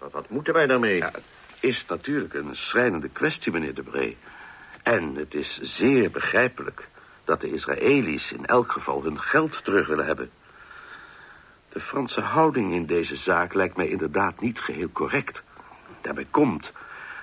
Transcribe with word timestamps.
Wat, 0.00 0.12
wat 0.12 0.28
moeten 0.28 0.54
wij 0.54 0.66
daarmee? 0.66 0.96
Ja, 0.96 1.10
het 1.10 1.22
is 1.60 1.84
natuurlijk 1.88 2.34
een 2.34 2.56
schrijnende 2.56 3.08
kwestie, 3.08 3.52
meneer 3.52 3.74
de 3.74 3.82
Bree. 3.82 4.16
En 4.82 5.14
het 5.14 5.34
is 5.34 5.58
zeer 5.62 6.10
begrijpelijk 6.10 6.88
dat 7.24 7.40
de 7.40 7.52
Israëli's 7.52 8.30
in 8.30 8.46
elk 8.46 8.72
geval 8.72 9.02
hun 9.02 9.20
geld 9.20 9.64
terug 9.64 9.86
willen 9.86 10.06
hebben. 10.06 10.30
De 11.72 11.80
Franse 11.80 12.20
houding 12.20 12.72
in 12.72 12.86
deze 12.86 13.16
zaak 13.16 13.54
lijkt 13.54 13.76
mij 13.76 13.88
inderdaad 13.88 14.40
niet 14.40 14.58
geheel 14.58 14.90
correct. 14.92 15.42
Daarbij 16.00 16.26
komt 16.30 16.70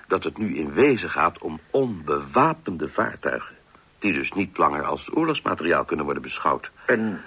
dat 0.08 0.24
het 0.24 0.38
nu 0.38 0.56
in 0.56 0.74
wezen 0.74 1.10
gaat 1.10 1.40
om 1.40 1.60
onbewapende 1.72 2.90
vaartuigen... 2.90 3.56
die 4.00 4.14
dus 4.14 4.32
niet 4.32 4.58
langer 4.58 4.84
als 4.84 5.10
oorlogsmateriaal 5.14 5.86
kunnen 5.86 6.06
worden 6.06 6.24
beschouwd. 6.24 6.72
En 6.86 7.22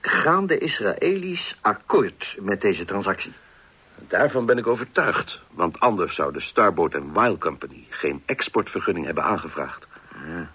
gaan 0.00 0.46
de 0.46 0.58
Israëli's 0.58 1.56
akkoord 1.60 2.36
met 2.40 2.60
deze 2.60 2.84
transactie? 2.84 3.32
Daarvan 3.98 4.46
ben 4.46 4.58
ik 4.58 4.66
overtuigd, 4.66 5.40
want 5.50 5.80
anders 5.80 6.14
zou 6.14 6.32
de 6.32 6.40
Starboat 6.40 6.92
Wild 7.12 7.38
Company... 7.38 7.86
geen 7.90 8.22
exportvergunning 8.26 9.06
hebben 9.06 9.24
aangevraagd. 9.24 9.86
Ja. 10.26 10.50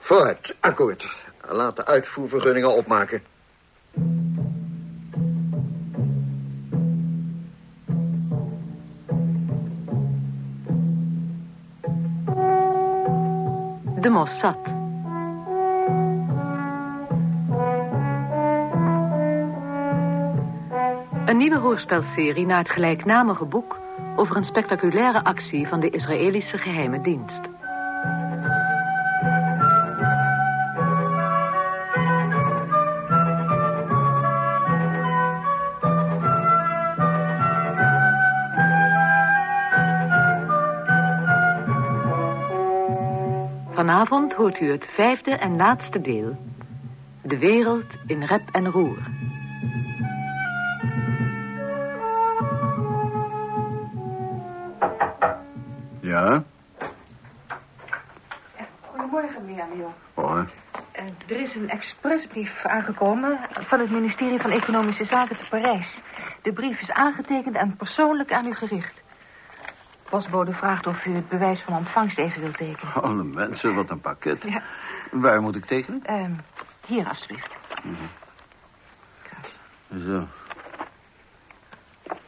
Vooruit, 0.00 0.54
akkoord. 0.60 1.06
Laat 1.48 1.76
de 1.76 1.86
uitvoervergunningen 1.86 2.76
opmaken. 2.76 3.22
De 14.00 14.10
Mossad. 14.10 14.75
Een 21.26 21.36
nieuwe 21.36 21.58
hoorspelserie 21.58 22.46
naar 22.46 22.58
het 22.58 22.70
gelijknamige 22.70 23.44
boek... 23.44 23.80
over 24.16 24.36
een 24.36 24.44
spectaculaire 24.44 25.24
actie 25.24 25.68
van 25.68 25.80
de 25.80 25.90
Israëlische 25.90 26.58
geheime 26.58 27.00
dienst. 27.00 27.40
Vanavond 43.74 44.32
hoort 44.32 44.60
u 44.60 44.70
het 44.70 44.84
vijfde 44.94 45.30
en 45.30 45.56
laatste 45.56 46.00
deel. 46.00 46.36
De 47.22 47.38
wereld 47.38 47.86
in 48.06 48.22
rep 48.22 48.48
en 48.52 48.66
roer. 48.66 48.98
Ja? 56.16 56.44
Goedemorgen, 58.90 59.44
meneer 59.44 59.62
Amiel. 59.62 59.94
Hoor. 60.14 60.50
Uh, 60.98 61.04
er 61.26 61.40
is 61.40 61.54
een 61.54 61.70
expressbrief 61.70 62.64
aangekomen 62.64 63.38
van 63.52 63.80
het 63.80 63.90
ministerie 63.90 64.40
van 64.40 64.50
Economische 64.50 65.04
Zaken 65.04 65.36
te 65.36 65.44
Parijs. 65.50 66.00
De 66.42 66.52
brief 66.52 66.80
is 66.80 66.90
aangetekend 66.90 67.56
en 67.56 67.76
persoonlijk 67.76 68.32
aan 68.32 68.46
u 68.46 68.54
gericht. 68.54 69.02
Postbode 70.10 70.52
vraagt 70.52 70.86
of 70.86 71.04
u 71.04 71.14
het 71.14 71.28
bewijs 71.28 71.62
van 71.62 71.76
ontvangst 71.76 72.18
even 72.18 72.40
wilt 72.40 72.56
tekenen. 72.56 72.92
Alle 72.94 73.24
mensen, 73.24 73.74
wat 73.74 73.90
een 73.90 74.00
pakket. 74.00 74.42
Ja. 74.42 74.62
Waar 75.10 75.42
moet 75.42 75.56
ik 75.56 75.64
tekenen? 75.64 76.00
Ehm, 76.04 76.32
hier, 76.86 77.08
alsjeblieft. 77.08 77.54
Zo. 80.06 80.26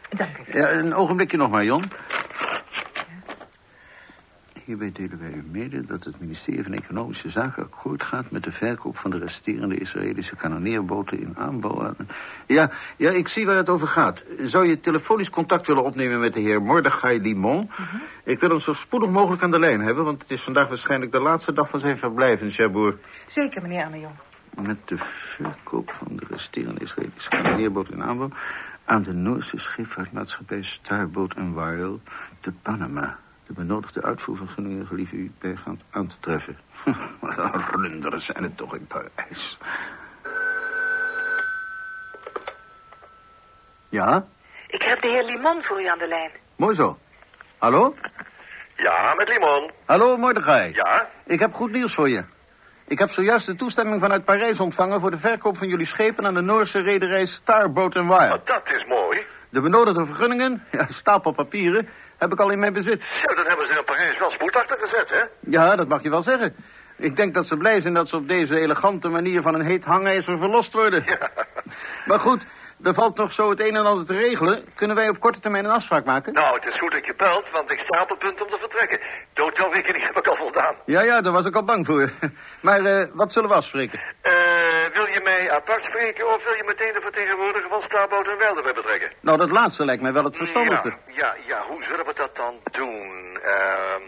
Dank 0.09 0.36
u. 0.39 0.59
Ja, 0.59 0.70
een 0.70 0.94
ogenblikje 0.94 1.36
nog 1.36 1.50
maar, 1.50 1.64
Jon. 1.64 1.91
Hierbij 4.69 4.92
delen 4.92 5.19
wij 5.19 5.33
u 5.33 5.44
mede 5.50 5.84
dat 5.84 6.04
het 6.04 6.20
ministerie 6.20 6.62
van 6.62 6.72
Economische 6.72 7.31
Zaken 7.31 7.62
akkoord 7.62 8.03
gaat 8.03 8.31
met 8.31 8.42
de 8.42 8.53
verkoop 8.53 8.97
van 8.97 9.10
de 9.10 9.19
resterende 9.19 9.78
Israëlische 9.78 10.37
kanoneerboten 10.37 11.20
in 11.20 11.37
aanbouw. 11.37 11.82
aan- 11.82 11.97
Ja, 12.47 12.70
ja, 12.97 13.10
ik 13.10 13.28
zie 13.28 13.47
waar 13.47 13.56
het 13.56 13.69
over 13.69 13.87
gaat. 13.87 14.22
Zou 14.38 14.66
je 14.66 14.81
telefonisch 14.81 15.31
contact 15.31 15.66
willen 15.66 15.84
opnemen 15.84 16.20
met 16.20 16.32
de 16.32 16.41
heer 16.41 16.62
Mordechai 16.62 17.20
Limon? 17.20 17.70
Ik 18.25 18.41
wil 18.41 18.48
hem 18.48 18.60
zo 18.60 18.72
spoedig 18.72 19.10
mogelijk 19.10 19.42
aan 19.42 19.50
de 19.50 19.59
lijn 19.59 19.81
hebben, 19.81 20.04
want 20.04 20.22
het 20.22 20.31
is 20.31 20.42
vandaag 20.42 20.69
waarschijnlijk 20.69 21.12
de 21.12 21.21
laatste 21.21 21.53
dag 21.53 21.71
van 21.71 21.81
zijn 21.81 21.98
verblijf 21.98 22.41
in 22.41 22.50
Cherbourg. 22.50 22.97
Zeker, 23.28 23.62
meneer 23.62 23.84
Amiel. 23.84 24.12
Met 24.62 24.88
de 24.88 24.97
verkoop 25.37 25.94
van 25.98 26.16
de 26.16 26.26
resterende 26.31 26.81
Israëlische 26.81 27.28
kanoneerboot 27.28 27.91
in 27.91 28.03
aanbouw... 28.03 28.31
aan 28.84 29.03
de 29.03 29.12
Noorse 29.12 29.59
scheepvaartmaatschappij 29.59 30.62
Starboat 30.62 31.34
Wild 31.54 32.00
te 32.41 32.53
Panama. 32.62 33.19
De 33.48 33.54
benodigde 33.54 34.03
uitvoervergunningen 34.03 34.86
gelieve 34.86 35.16
u 35.16 35.32
bijgaand 35.38 35.82
aan 35.91 36.06
te 36.06 36.14
treffen. 36.20 36.59
Wat 37.20 37.38
een 37.38 37.64
runderen 37.72 38.20
zijn 38.20 38.42
het 38.42 38.56
toch 38.56 38.75
in 38.75 38.86
Parijs. 38.86 39.59
Ja, 43.88 44.26
Ik 44.66 44.82
heb 44.82 45.00
de 45.03 45.09
heer 45.09 45.25
Limon 45.25 45.62
voor 45.62 45.81
u 45.82 45.86
aan 45.86 45.98
de 45.98 46.09
lijn. 46.09 46.31
mooi 46.56 46.76
zo. 46.76 46.98
Hallo? 47.59 47.94
Ja, 48.76 49.14
met 49.16 49.28
Limon. 49.28 49.70
Hallo, 49.84 50.16
Mordechai. 50.16 50.72
Ja? 50.75 51.09
Ik 51.26 51.41
heb 51.41 51.54
goed 51.54 51.72
nieuws 51.72 51.94
voor 51.94 52.09
je. 52.09 52.25
Ik 52.86 52.98
heb 52.98 53.10
zojuist 53.10 53.47
de 53.47 53.56
toestemming 53.56 54.00
vanuit 54.00 54.25
Parijs 54.25 54.59
ontvangen... 54.59 55.00
voor 55.00 55.10
de 55.10 55.19
verkoop 55.19 55.56
van 55.59 55.69
jullie 55.69 55.86
schepen 55.86 56.26
aan 56.26 56.34
de 56.34 56.41
Noorse 56.41 56.78
rederij 56.82 57.26
Starboat 57.26 57.94
Wild. 57.94 58.10
Oh, 58.10 58.44
dat 58.44 58.62
is 58.76 58.86
mooi. 58.86 59.26
De 59.50 59.60
benodigde 59.60 60.06
vergunningen, 60.06 60.65
ja, 60.72 60.86
stapel 60.91 61.32
papieren, 61.32 61.88
heb 62.18 62.32
ik 62.32 62.40
al 62.40 62.50
in 62.50 62.58
mijn 62.58 62.72
bezit. 62.72 63.02
Zo, 63.22 63.34
dan 63.34 63.46
hebben 63.46 63.66
ze 63.66 63.78
in 63.78 63.84
Parijs 63.84 64.18
wel 64.18 64.30
spoed 64.30 64.56
achter 64.56 64.78
gezet, 64.80 65.08
hè? 65.08 65.50
Ja, 65.50 65.76
dat 65.76 65.88
mag 65.88 66.02
je 66.02 66.10
wel 66.10 66.22
zeggen. 66.22 66.54
Ik 66.96 67.16
denk 67.16 67.34
dat 67.34 67.46
ze 67.46 67.56
blij 67.56 67.80
zijn 67.80 67.94
dat 67.94 68.08
ze 68.08 68.16
op 68.16 68.28
deze 68.28 68.60
elegante 68.60 69.08
manier 69.08 69.42
van 69.42 69.54
een 69.54 69.66
heet 69.66 69.84
hangijzer 69.84 70.38
verlost 70.38 70.72
worden. 70.72 71.04
Maar 72.06 72.20
goed, 72.20 72.42
er 72.83 72.94
valt 72.94 73.16
nog 73.16 73.33
zo 73.33 73.50
het 73.50 73.61
een 73.61 73.77
en 73.77 73.87
ander 73.87 74.06
te 74.06 74.15
regelen. 74.15 74.65
Kunnen 74.75 74.97
wij 74.97 75.09
op 75.09 75.21
korte 75.21 75.41
termijn 75.41 75.65
een 75.65 75.71
afspraak 75.71 76.05
maken? 76.05 76.33
Nou, 76.33 76.55
het 76.55 76.72
is 76.72 76.78
goed 76.78 76.93
dat 76.93 77.06
je 77.06 77.15
belt, 77.16 77.44
want 77.53 77.72
ik 77.72 77.78
sta 77.78 78.03
op 78.03 78.09
het 78.09 78.19
punt 78.19 78.43
om 78.43 78.49
te 78.50 78.59
vertrekken. 78.61 78.99
De 79.34 79.43
hotelrekening 79.43 80.06
heb 80.06 80.16
ik 80.16 80.27
al 80.27 80.37
voldaan. 80.37 80.75
Ja, 80.84 81.00
ja, 81.00 81.21
daar 81.21 81.33
was 81.33 81.47
ik 81.47 81.55
al 81.56 81.65
bang 81.65 81.87
voor. 81.87 82.11
Maar 82.61 82.84
eh, 82.84 83.06
wat 83.12 83.33
zullen 83.33 83.49
we 83.49 83.55
afspreken? 83.55 84.00
Eh, 84.21 84.33
wil 84.93 85.06
je 85.06 85.21
mij 85.25 85.50
apart 85.50 85.84
spreken 85.84 86.34
of 86.34 86.44
wil 86.44 86.55
je 86.55 86.65
meteen 86.66 86.93
de 86.93 87.00
vertegenwoordiger 87.00 87.69
van 87.69 87.83
Starboot 87.83 88.28
en 88.28 88.39
Welder 88.39 88.62
betrekken? 88.62 89.10
Nou, 89.21 89.39
dat 89.39 89.50
laatste 89.50 89.84
lijkt 89.84 90.03
mij 90.03 90.12
wel 90.12 90.25
het 90.25 90.37
verstandigste. 90.37 90.89
Ja, 90.89 91.15
ja, 91.15 91.34
ja, 91.47 91.65
hoe 91.69 91.83
zullen 91.83 92.06
we 92.06 92.15
dat 92.15 92.37
dan 92.37 92.55
doen? 92.71 93.39
Ehm, 93.43 94.03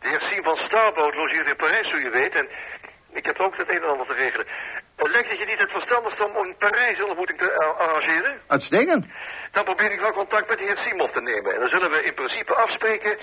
de 0.00 0.08
heer 0.08 0.22
Siem 0.30 0.42
van 0.44 0.56
Starboot 0.56 1.14
logeert 1.14 1.48
in 1.48 1.56
Parijs, 1.56 1.88
zo 1.88 1.96
je 1.96 2.10
weet, 2.10 2.34
en 2.34 2.48
ik 3.12 3.26
heb 3.26 3.40
ook 3.40 3.56
het 3.56 3.70
een 3.70 3.82
en 3.82 3.88
ander 3.88 4.06
te 4.06 4.14
regelen. 4.14 4.46
Uh, 5.06 5.12
lijkt 5.12 5.30
het 5.30 5.38
je 5.38 5.46
niet 5.46 5.58
het 5.58 5.70
verstandigste 5.70 6.24
om 6.28 6.46
in 6.46 6.56
Parijs 6.56 6.98
een 6.98 7.08
ontmoeting 7.08 7.38
te 7.38 7.50
eh, 7.52 7.78
arrangeren? 7.78 8.40
Uitstekend. 8.46 9.06
Dan 9.52 9.64
probeer 9.64 9.92
ik 9.92 10.00
wel 10.00 10.12
contact 10.12 10.48
met 10.48 10.58
de 10.58 10.64
heer 10.64 10.78
Siem 10.78 11.00
op 11.00 11.12
te 11.12 11.22
nemen. 11.22 11.54
En 11.54 11.60
dan 11.60 11.68
zullen 11.68 11.90
we 11.90 12.04
in 12.04 12.14
principe 12.14 12.54
afspreken 12.54 13.18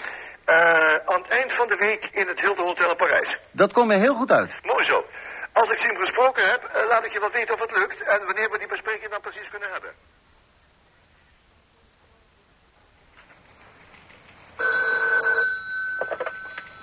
eh, 0.45 0.95
aan 1.05 1.21
het 1.21 1.27
eind 1.27 1.53
van 1.53 1.67
de 1.67 1.75
week 1.75 2.09
in 2.11 2.27
het 2.27 2.39
Hilton 2.39 2.65
Hotel 2.65 2.89
in 2.89 2.95
Parijs. 2.95 3.37
Dat 3.51 3.73
komt 3.73 3.87
mij 3.87 3.99
heel 3.99 4.15
goed 4.15 4.31
uit. 4.31 4.51
Mooi 4.63 4.85
zo. 4.85 5.05
Als 5.53 5.69
ik 5.69 5.79
Siem 5.79 5.99
gesproken 5.99 6.49
heb, 6.49 6.63
eh, 6.63 6.87
laat 6.87 7.05
ik 7.05 7.13
je 7.13 7.19
wel 7.19 7.31
weten 7.31 7.53
of 7.53 7.59
het 7.59 7.77
lukt 7.77 8.01
en 8.03 8.25
wanneer 8.25 8.49
we 8.51 8.57
die 8.57 8.67
bespreking 8.67 9.11
dan 9.11 9.21
precies 9.21 9.49
kunnen 9.49 9.71
hebben. 9.71 9.91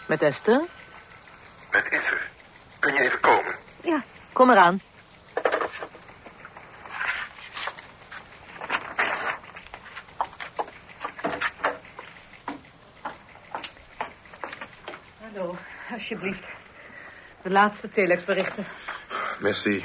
Met 0.06 0.22
Esther? 0.22 0.64
Met 1.70 1.84
Isser. 1.90 2.30
Kun 2.78 2.94
je 2.94 3.00
even 3.00 3.20
komen? 3.20 3.54
Ja, 3.80 4.04
kom 4.36 4.50
eraan. 4.50 4.80
Hallo, 15.20 15.56
alsjeblieft. 15.92 16.44
De 17.42 17.50
laatste 17.50 17.90
telexberichten. 17.90 18.66
Merci. 19.40 19.84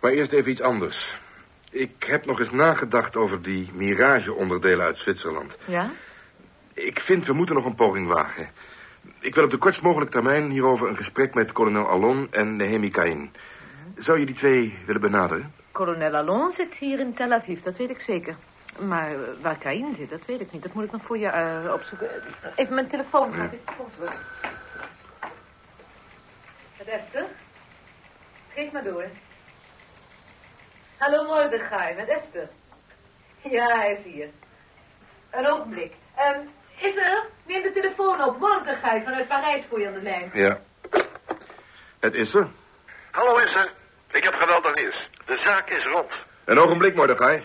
Maar 0.00 0.12
eerst 0.12 0.32
even 0.32 0.50
iets 0.50 0.60
anders. 0.60 1.18
Ik 1.70 2.04
heb 2.06 2.26
nog 2.26 2.40
eens 2.40 2.50
nagedacht 2.50 3.16
over 3.16 3.42
die 3.42 3.70
Mirage-onderdelen 3.72 4.84
uit 4.84 4.98
Zwitserland. 4.98 5.56
Ja? 5.66 5.90
Ik 6.74 7.00
vind, 7.00 7.26
we 7.26 7.32
moeten 7.32 7.54
nog 7.54 7.64
een 7.64 7.74
poging 7.74 8.08
wagen. 8.08 8.50
Ik 9.20 9.34
wil 9.34 9.44
op 9.44 9.50
de 9.50 9.56
kortst 9.56 9.82
mogelijke 9.82 10.12
termijn 10.12 10.50
hierover 10.50 10.88
een 10.88 10.96
gesprek 10.96 11.34
met 11.34 11.52
kolonel 11.52 11.88
Allon 11.88 12.28
en 12.30 12.56
Nehemi 12.56 12.90
Kain. 12.90 13.32
Zou 14.02 14.18
je 14.18 14.26
die 14.26 14.34
twee 14.34 14.78
willen 14.86 15.00
benaderen? 15.00 15.54
Kolonel 15.72 16.16
Allon 16.16 16.52
zit 16.56 16.74
hier 16.74 16.98
in 16.98 17.14
Tel 17.14 17.32
Aviv, 17.32 17.62
dat 17.62 17.76
weet 17.76 17.90
ik 17.90 18.00
zeker. 18.00 18.36
Maar 18.78 19.10
eh, 19.10 19.18
waar 19.40 19.56
Kain 19.56 19.94
zit, 19.96 20.10
dat 20.10 20.24
weet 20.26 20.40
ik 20.40 20.52
niet. 20.52 20.62
Dat 20.62 20.72
moet 20.72 20.84
ik 20.84 20.92
nog 20.92 21.02
voor 21.04 21.18
je 21.18 21.26
eh, 21.26 21.72
opzoeken. 21.72 22.08
Even 22.56 22.74
mijn 22.74 22.88
telefoon 22.88 23.32
gaan. 23.32 23.50
Met 26.78 26.88
Esther? 26.88 27.24
Geef 28.54 28.72
maar 28.72 28.84
door. 28.84 29.04
Hallo 30.96 31.24
Mordechai, 31.24 31.94
met 31.96 32.08
Esther. 32.08 32.48
Ja, 33.42 33.78
hij 33.78 33.92
is 33.92 34.12
hier. 34.12 34.28
Een 35.30 35.46
ogenblik. 35.46 35.92
Ehm 36.16 36.40
is 36.78 36.96
er? 36.96 37.26
Neem 37.46 37.62
de 37.62 37.72
telefoon 37.72 38.24
op. 38.24 38.38
Mordechai 38.38 39.02
vanuit 39.04 39.28
Parijs 39.28 39.64
voor 39.68 39.80
je 39.80 39.86
aan 39.86 39.92
de 39.92 40.02
lijn. 40.02 40.30
Ja. 40.34 40.60
Het 42.00 42.14
is 42.14 42.34
er. 42.34 42.48
Hallo 43.10 43.36
Esther, 43.36 43.72
ik 44.12 44.24
heb 44.24 44.34
geweldig 44.34 44.74
nieuws. 44.74 45.08
De 45.24 45.38
zaak 45.38 45.70
is 45.70 45.84
rond. 45.84 46.12
Een 46.44 46.58
ogenblik, 46.58 46.94
Mordechai. 46.94 47.42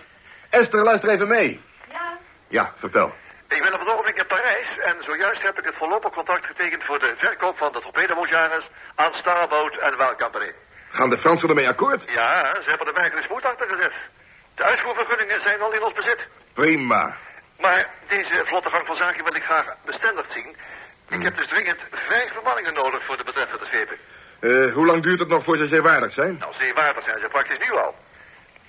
Esther, 0.49 0.83
luister 0.83 1.09
even 1.09 1.27
mee. 1.27 1.61
Ja? 1.89 2.17
Ja, 2.47 2.73
vertel. 2.77 3.13
Ik 3.47 3.61
ben 3.61 3.73
op 3.73 3.79
het 3.79 3.89
ogenblik 3.89 4.17
in 4.17 4.27
Parijs 4.27 4.77
en 4.77 4.95
zojuist 4.99 5.41
heb 5.41 5.59
ik 5.59 5.65
het 5.65 5.75
voorlopig 5.77 6.11
contract 6.11 6.45
getekend 6.45 6.83
voor 6.83 6.99
de 6.99 7.13
verkoop 7.17 7.57
van 7.57 7.71
de 7.71 7.79
torpedomotoren 7.79 8.63
aan 8.95 9.13
Starboat 9.13 9.77
en 9.77 9.97
Well 9.97 10.15
Company. 10.17 10.51
Gaan 10.89 11.09
de 11.09 11.17
Fransen 11.17 11.49
ermee 11.49 11.67
akkoord? 11.67 12.03
Ja, 12.07 12.53
ze 12.63 12.69
hebben 12.69 12.87
er 12.87 12.93
werkelijk 12.93 13.25
spoed 13.25 13.45
achter 13.45 13.67
gezet. 13.69 13.93
De 14.55 14.63
uitvoervergunningen 14.63 15.41
zijn 15.43 15.61
al 15.61 15.73
in 15.73 15.83
ons 15.83 15.93
bezit. 15.93 16.27
Prima. 16.53 17.17
Maar 17.59 17.89
deze 18.07 18.43
vlotte 18.45 18.69
gang 18.69 18.87
van 18.87 18.95
zaken 18.95 19.23
wil 19.23 19.35
ik 19.35 19.43
graag 19.43 19.75
bestendigd 19.85 20.31
zien. 20.33 20.55
Ik 21.09 21.23
heb 21.23 21.37
dus 21.37 21.47
dringend 21.47 21.79
vijf 21.91 22.31
vermanningen 22.33 22.73
nodig 22.73 23.05
voor 23.05 23.17
de 23.17 23.23
betreffende 23.23 23.65
schepen. 23.65 23.97
Eh, 24.39 24.73
hoe 24.73 24.85
lang 24.85 25.03
duurt 25.03 25.19
het 25.19 25.29
nog 25.29 25.43
voor 25.43 25.57
ze 25.57 25.67
zeewaardig 25.67 26.13
zijn? 26.13 26.37
Nou, 26.39 26.53
zeewaardig 26.59 27.03
zijn 27.05 27.19
ze 27.19 27.27
praktisch 27.27 27.69
nu 27.69 27.75
al. 27.77 27.95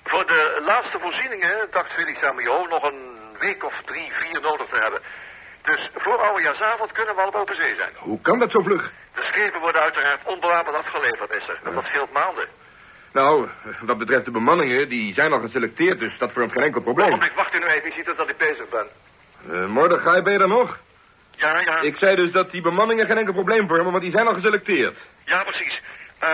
Voor 0.03 0.25
de 0.25 0.61
laatste 0.65 0.99
voorzieningen 1.01 1.67
dacht 1.71 1.91
Felix 1.91 2.21
Amio 2.21 2.67
nog 2.67 2.83
een 2.83 3.17
week 3.39 3.63
of 3.65 3.73
drie, 3.85 4.11
vier 4.11 4.41
nodig 4.41 4.67
te 4.69 4.79
hebben. 4.79 4.99
Dus 5.61 5.89
voor 5.95 6.17
oudejaarsavond 6.17 6.91
kunnen 6.91 7.15
we 7.15 7.21
al 7.21 7.27
op 7.27 7.35
open 7.35 7.55
zee 7.55 7.75
zijn. 7.75 7.91
Hoe 7.95 8.21
kan 8.21 8.39
dat 8.39 8.51
zo 8.51 8.61
vlug? 8.61 8.91
De 9.15 9.23
schepen 9.23 9.59
worden 9.59 9.81
uiteraard 9.81 10.19
onbewapend 10.23 10.75
afgeleverd, 10.75 11.31
is 11.31 11.47
er. 11.47 11.59
En 11.63 11.73
dat 11.73 11.85
scheelt 11.85 12.13
maanden. 12.13 12.45
Nou, 13.11 13.47
wat 13.81 13.97
betreft 13.97 14.25
de 14.25 14.31
bemanningen, 14.31 14.89
die 14.89 15.13
zijn 15.13 15.33
al 15.33 15.39
geselecteerd, 15.39 15.99
dus 15.99 16.17
dat 16.17 16.31
vormt 16.31 16.51
geen 16.51 16.63
enkel 16.63 16.81
probleem. 16.81 17.07
Ogenblik, 17.07 17.35
wacht 17.35 17.55
u 17.55 17.59
nu 17.59 17.65
even. 17.65 17.85
Ik 17.85 17.93
zie 17.93 18.03
dat 18.15 18.29
ik 18.29 18.37
bezig 18.37 18.69
ben. 18.69 18.87
Uh, 19.51 19.65
Mordechai, 19.65 20.21
ben 20.21 20.33
je 20.33 20.39
er 20.39 20.47
nog? 20.47 20.79
Ja, 21.39 21.59
ja. 21.59 21.81
Ik 21.81 21.97
zei 21.97 22.15
dus 22.15 22.31
dat 22.31 22.51
die 22.51 22.61
bemanningen 22.61 23.05
geen 23.05 23.17
enkel 23.17 23.33
probleem 23.33 23.67
vormen, 23.67 23.91
want 23.91 24.03
die 24.03 24.13
zijn 24.15 24.27
al 24.27 24.33
geselecteerd. 24.33 24.97
Ja, 25.25 25.43
precies. 25.43 25.81
Eh, 26.19 26.27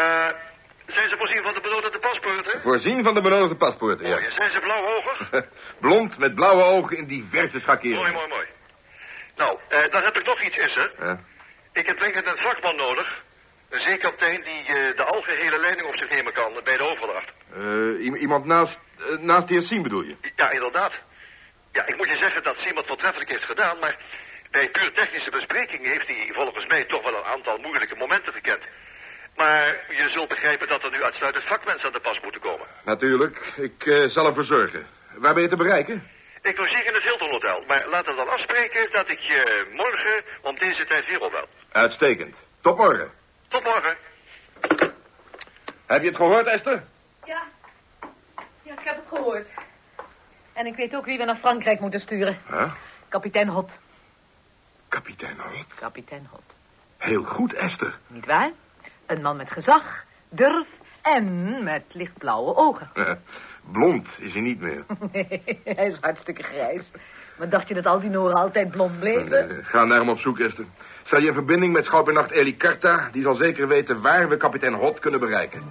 zijn 0.87 1.09
ze 1.09 1.15
voorzien 1.17 1.43
van 1.43 1.53
de 1.53 1.61
benodigde 1.61 1.99
paspoorten? 1.99 2.61
Voorzien 2.61 3.03
van 3.03 3.13
de 3.13 3.21
benodigde 3.21 3.55
paspoorten, 3.55 4.07
ja. 4.07 4.11
Mooi. 4.13 4.31
Zijn 4.35 4.53
ze 4.53 4.59
blauwogig? 4.59 5.45
Blond 5.85 6.17
met 6.17 6.35
blauwe 6.35 6.63
ogen 6.63 6.97
in 6.97 7.05
diverse 7.05 7.59
schakeringen. 7.59 8.01
Mooi, 8.01 8.11
mooi, 8.11 8.27
mooi. 8.27 8.45
Nou, 9.35 9.57
eh, 9.67 9.79
dan 9.91 10.03
heb 10.03 10.17
ik 10.17 10.25
nog 10.25 10.43
iets, 10.43 10.57
Isser. 10.57 10.91
Ja. 10.99 11.19
Ik 11.73 11.87
heb 11.87 11.97
dringend 11.99 12.27
een 12.27 12.37
vakman 12.37 12.75
nodig. 12.75 13.23
Een 13.69 13.81
zeekaptein 13.81 14.41
die 14.43 14.63
eh, 14.65 14.97
de 14.97 15.03
algehele 15.03 15.59
leiding 15.59 15.87
op 15.87 15.95
zich 15.95 16.09
nemen 16.09 16.33
kan 16.33 16.51
bij 16.63 16.77
de 16.77 16.83
overdracht. 16.83 17.29
Eh, 17.53 18.21
iemand 18.21 18.45
naast, 18.45 18.77
naast 19.19 19.47
de 19.47 19.65
heer 19.69 19.81
bedoel 19.81 20.01
je? 20.01 20.15
Ja, 20.35 20.51
inderdaad. 20.51 20.93
Ja, 21.71 21.87
ik 21.87 21.97
moet 21.97 22.09
je 22.09 22.17
zeggen 22.17 22.43
dat 22.43 22.55
Simon 22.57 22.83
voortreffelijk 22.85 23.29
heeft 23.29 23.43
gedaan, 23.43 23.79
maar 23.79 23.97
bij 24.55 24.69
puur 24.69 24.91
technische 24.93 25.31
besprekingen 25.31 25.91
heeft 25.91 26.07
hij 26.07 26.31
volgens 26.33 26.65
mij 26.67 26.83
toch 26.83 27.03
wel 27.03 27.17
een 27.17 27.31
aantal 27.35 27.57
moeilijke 27.57 27.95
momenten 27.95 28.33
gekend. 28.33 28.63
Maar 29.35 29.65
je 29.89 30.09
zult 30.09 30.27
begrijpen 30.27 30.67
dat 30.67 30.83
er 30.83 30.91
nu 30.91 31.03
uitsluitend 31.03 31.45
vakmensen 31.45 31.85
aan 31.85 31.93
de 31.93 31.99
pas 31.99 32.19
moeten 32.21 32.41
komen. 32.41 32.67
Natuurlijk, 32.85 33.53
ik 33.55 33.85
eh, 33.85 34.07
zal 34.07 34.25
ervoor 34.25 34.43
zorgen. 34.43 34.87
Waar 35.13 35.33
ben 35.33 35.43
je 35.43 35.49
te 35.49 35.55
bereiken? 35.55 36.07
Ik 36.41 36.57
logeer 36.57 36.85
in 36.85 36.93
het 36.93 37.03
Hilton 37.03 37.29
Hotel, 37.29 37.63
maar 37.67 37.85
laten 37.89 38.11
we 38.11 38.17
dan 38.17 38.29
afspreken 38.29 38.91
dat 38.91 39.09
ik 39.09 39.19
je 39.19 39.67
morgen 39.71 40.23
om 40.41 40.57
deze 40.57 40.85
tijd 40.85 41.07
weer 41.07 41.21
opbel. 41.21 41.47
Uitstekend. 41.71 42.35
Tot 42.61 42.77
morgen. 42.77 43.11
Tot 43.47 43.63
morgen. 43.63 43.97
Heb 45.85 46.01
je 46.01 46.07
het 46.07 46.15
gehoord, 46.15 46.47
Esther? 46.47 46.83
Ja. 47.25 47.41
Ja, 48.61 48.73
ik 48.73 48.85
heb 48.85 48.95
het 48.95 49.07
gehoord. 49.07 49.47
En 50.53 50.65
ik 50.65 50.75
weet 50.75 50.95
ook 50.95 51.05
wie 51.05 51.17
we 51.17 51.25
naar 51.25 51.37
Frankrijk 51.37 51.79
moeten 51.79 51.99
sturen. 51.99 52.37
Huh? 52.49 52.73
Kapitein 53.09 53.47
Hot. 53.47 53.69
Kapitein 54.95 55.37
Hot. 55.37 55.65
Kapitein 55.79 56.27
Hot. 56.31 56.43
Heel 56.97 57.23
goed, 57.23 57.53
Esther. 57.53 57.97
Niet 58.07 58.25
waar? 58.25 58.51
Een 59.05 59.21
man 59.21 59.37
met 59.37 59.51
gezag, 59.51 60.05
durf 60.29 60.67
en 61.01 61.63
met 61.63 61.83
lichtblauwe 61.91 62.55
ogen. 62.55 62.89
Blond 63.71 64.07
is 64.17 64.31
hij 64.33 64.41
niet 64.41 64.59
meer. 64.59 64.85
Nee, 65.11 65.41
hij 65.63 65.87
is 65.87 65.97
hartstikke 66.01 66.43
grijs. 66.43 66.81
Maar 67.37 67.49
dacht 67.49 67.67
je 67.67 67.73
dat 67.73 67.85
al 67.85 67.99
die 67.99 68.09
Noren 68.09 68.35
altijd 68.35 68.71
blond 68.71 68.99
bleven? 68.99 69.49
Eh, 69.49 69.65
ga 69.65 69.83
naar 69.85 69.99
hem 69.99 70.09
op 70.09 70.19
zoek, 70.19 70.39
Esther. 70.39 70.65
Stel 71.03 71.19
je 71.19 71.27
in 71.27 71.33
verbinding 71.33 71.73
met 71.73 71.85
schouwburgnacht 71.85 72.31
Eli 72.31 72.57
Carta. 72.57 73.09
Die 73.11 73.21
zal 73.21 73.35
zeker 73.35 73.67
weten 73.67 74.01
waar 74.01 74.29
we 74.29 74.37
kapitein 74.37 74.73
Hot 74.73 74.99
kunnen 74.99 75.19
bereiken. 75.19 75.61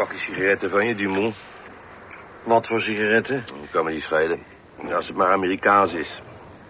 Pakje 0.00 0.18
sigaretten 0.18 0.70
van 0.70 0.86
je, 0.86 0.94
Dumont. 0.94 1.36
Wat 2.44 2.66
voor 2.66 2.80
sigaretten? 2.80 3.44
Dat 3.46 3.70
kan 3.70 3.84
me 3.84 3.90
niet 3.90 4.02
schelen. 4.02 4.42
Als 4.92 5.06
het 5.06 5.16
maar 5.16 5.32
Amerikaans 5.32 5.92
is. 5.92 6.22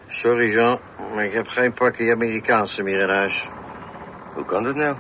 Sorry, 0.09 0.51
Jean, 0.53 0.79
maar 1.15 1.25
ik 1.25 1.33
heb 1.33 1.47
geen 1.47 1.73
pakje 1.73 2.13
Amerikaanse 2.13 2.83
meer 2.83 3.01
in 3.01 3.09
huis. 3.09 3.49
Hoe 4.35 4.45
kan 4.45 4.63
dat 4.63 4.75
nou? 4.75 4.97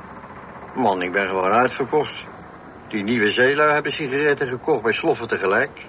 Man, 0.74 1.02
ik 1.02 1.12
ben 1.12 1.28
gewoon 1.28 1.50
uitverkocht. 1.50 2.14
Die 2.88 3.02
nieuwe 3.02 3.32
zeelui 3.32 3.72
hebben 3.72 3.92
sigaretten 3.92 4.48
gekocht 4.48 4.82
bij 4.82 4.92
Sloffen 4.92 5.28
tegelijk. 5.28 5.86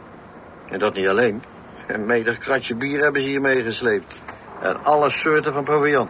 En 0.69 0.79
dat 0.79 0.93
niet 0.93 1.07
alleen. 1.07 1.43
Een 1.87 2.05
meter 2.05 2.37
kratje 2.37 2.75
bier 2.75 3.01
hebben 3.01 3.21
ze 3.21 3.27
hier 3.27 3.41
meegesleept. 3.41 4.13
En 4.61 4.83
alle 4.83 5.11
soorten 5.11 5.53
van 5.53 5.63
proviant. 5.63 6.09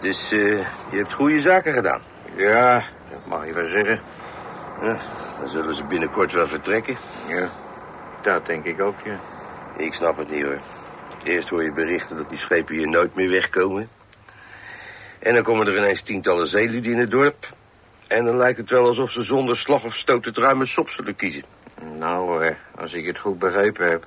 Dus 0.00 0.30
eh, 0.30 0.58
je 0.90 0.96
hebt 0.96 1.12
goede 1.12 1.40
zaken 1.40 1.72
gedaan. 1.72 2.02
Ja, 2.36 2.84
dat 3.10 3.26
mag 3.26 3.46
je 3.46 3.52
wel 3.52 3.68
zeggen. 3.68 4.00
Ja, 4.82 5.00
dan 5.42 5.50
zullen 5.50 5.74
ze 5.74 5.84
binnenkort 5.84 6.32
wel 6.32 6.48
vertrekken. 6.48 6.98
Ja, 7.28 7.50
dat 8.22 8.46
denk 8.46 8.64
ik 8.64 8.80
ook, 8.80 8.94
ja. 9.04 9.20
Ik 9.76 9.94
snap 9.94 10.16
het 10.16 10.30
niet 10.30 10.42
hoor. 10.42 10.60
Eerst 11.24 11.48
hoor 11.48 11.62
je 11.62 11.72
berichten 11.72 12.16
dat 12.16 12.28
die 12.28 12.38
schepen 12.38 12.74
hier 12.74 12.88
nooit 12.88 13.14
meer 13.14 13.30
wegkomen. 13.30 13.88
En 15.18 15.34
dan 15.34 15.42
komen 15.42 15.66
er 15.66 15.76
ineens 15.76 16.02
tientallen 16.02 16.48
zeelieden 16.48 16.92
in 16.92 16.98
het 16.98 17.10
dorp. 17.10 17.52
En 18.08 18.24
dan 18.24 18.36
lijkt 18.36 18.58
het 18.58 18.70
wel 18.70 18.86
alsof 18.86 19.10
ze 19.10 19.22
zonder 19.22 19.56
slag 19.56 19.84
of 19.84 19.94
stoot 19.94 20.24
het 20.24 20.38
ruime 20.38 20.66
sop 20.66 20.88
zullen 20.88 21.16
kiezen. 21.16 21.44
Nou 21.98 22.26
hoor, 22.26 22.56
als 22.76 22.92
ik 22.92 23.06
het 23.06 23.18
goed 23.18 23.38
begrepen 23.38 23.90
heb... 23.90 24.06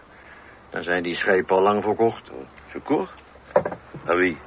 dan 0.70 0.84
zijn 0.84 1.04
die 1.04 1.16
schepen 1.16 1.56
al 1.56 1.62
lang 1.62 1.84
verkocht. 1.84 2.32
Verkocht? 2.68 3.22
Aan 4.06 4.18
wie? 4.18 4.38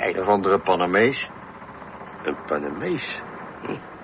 Een 0.00 0.20
of 0.20 0.26
andere 0.26 0.58
Panamees. 0.58 1.28
Een 2.24 2.36
Panamees. 2.46 3.20
Hm. 3.62 3.97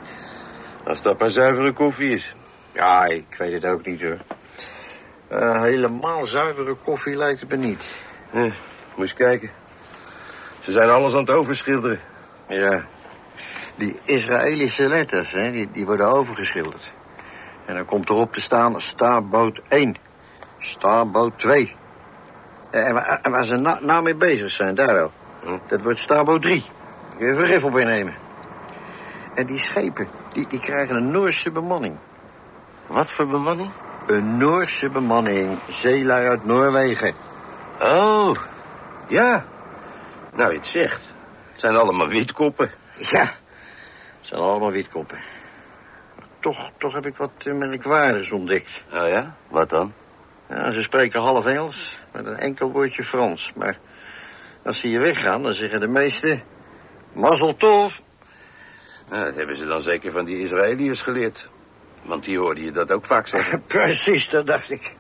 Als 0.85 1.03
dat 1.03 1.19
maar 1.19 1.31
zuivere 1.31 1.73
koffie 1.73 2.11
is. 2.11 2.35
Ja, 2.73 3.05
ik 3.05 3.35
weet 3.39 3.53
het 3.53 3.73
ook 3.73 3.87
niet 3.87 4.03
hoor. 4.03 4.19
Eh, 5.29 5.63
helemaal 5.63 6.27
zuivere 6.27 6.75
koffie 6.75 7.17
lijkt 7.17 7.41
het 7.41 7.49
me 7.49 7.57
niet. 7.57 7.83
Ja, 8.33 8.41
moet 8.43 8.55
eens 8.97 9.15
kijken. 9.15 9.51
Ze 10.61 10.73
zijn 10.73 10.91
alles 10.91 11.13
aan 11.13 11.19
het 11.21 11.31
overschilderen. 11.31 12.01
Ja. 12.49 12.85
Die 13.77 13.97
Israëlische 14.05 14.89
letters, 14.89 15.31
hè, 15.33 15.51
die, 15.51 15.71
die 15.73 15.87
worden 15.87 16.09
overgeschilderd. 16.09 16.93
En 17.67 17.75
dan 17.75 17.85
komt 17.85 18.09
erop 18.09 18.33
te 18.33 18.41
staan 18.41 18.81
Starboot 18.81 19.61
1. 19.69 19.97
Starboot 20.59 21.39
2. 21.39 21.77
Eh, 22.71 22.87
En 22.87 22.95
waar, 22.95 23.19
en 23.23 23.31
waar 23.31 23.45
ze 23.47 23.57
nou, 23.57 23.85
nou 23.85 24.03
mee 24.03 24.15
bezig 24.15 24.51
zijn, 24.51 24.75
daar 24.75 24.95
wel. 24.95 25.13
Hm. 25.45 25.59
Dat 25.69 25.83
wordt 25.83 25.99
Starboot 25.99 26.43
3. 26.43 26.65
Kun 27.17 27.27
je 27.27 27.33
even 27.33 27.47
rif 27.47 27.65
op 27.65 27.79
innemen. 27.79 28.15
En 29.35 29.47
die 29.47 29.59
schepen, 29.59 30.09
die, 30.35 30.49
die 30.49 30.61
krijgen 30.61 30.97
een 30.97 31.11
Noorse 31.11 31.51
bemanning. 31.51 31.97
Wat 32.87 33.13
voor 33.13 33.27
bemanning? 33.27 33.71
Een 34.07 34.37
Noorse 34.37 34.91
bemanning. 34.91 35.59
Zeelui 35.69 36.27
uit 36.27 36.45
Noorwegen. 36.45 37.15
Oh, 37.81 38.35
ja. 39.09 39.45
Nou, 40.35 40.53
je 40.53 40.59
het 40.59 40.67
zegt. 40.67 41.03
Het 41.53 41.61
zijn 41.61 41.77
allemaal 41.77 42.09
witkoppen. 42.09 42.71
Ja, 42.99 43.23
het 43.23 44.29
zijn 44.29 44.41
allemaal 44.41 44.71
witkoppen. 44.71 45.19
Toch, 46.41 46.71
toch 46.79 46.95
heb 46.95 47.07
ik 47.07 47.17
wat 47.17 47.45
merkwaardigs 47.45 48.31
ontdekt. 48.31 48.83
Oh 48.93 49.09
ja? 49.09 49.37
Wat 49.49 49.71
dan? 49.71 49.93
Ja, 50.49 50.73
ze 50.73 50.83
spreken 50.83 51.21
half 51.21 51.47
Engels 51.47 51.99
met 52.13 52.27
een 52.27 52.37
enkel 52.37 52.71
woordje 52.71 53.05
Frans. 53.05 53.53
Maar 53.55 53.79
Als 54.65 54.81
ze 54.81 54.87
hier 54.87 55.01
weggaan, 55.01 55.43
dan 55.43 55.55
zeggen 55.55 55.81
de 55.81 55.89
meesten... 55.89 56.43
Mazzel 57.13 57.57
tof. 57.57 58.01
Nou, 59.11 59.25
dat 59.25 59.35
hebben 59.35 59.57
ze 59.57 59.65
dan 59.65 59.83
zeker 59.83 60.13
van 60.13 60.25
die 60.25 60.43
Israëliërs 60.43 61.03
geleerd. 61.03 61.49
Want 62.03 62.25
die 62.25 62.39
hoorde 62.39 62.65
je 62.65 62.73
dat 62.73 62.93
ook 62.93 63.07
vaak 63.07 63.29
zeggen. 63.29 63.63
Precies, 63.67 64.29
dat 64.29 64.47
dacht 64.47 64.71
ik. 64.71 64.93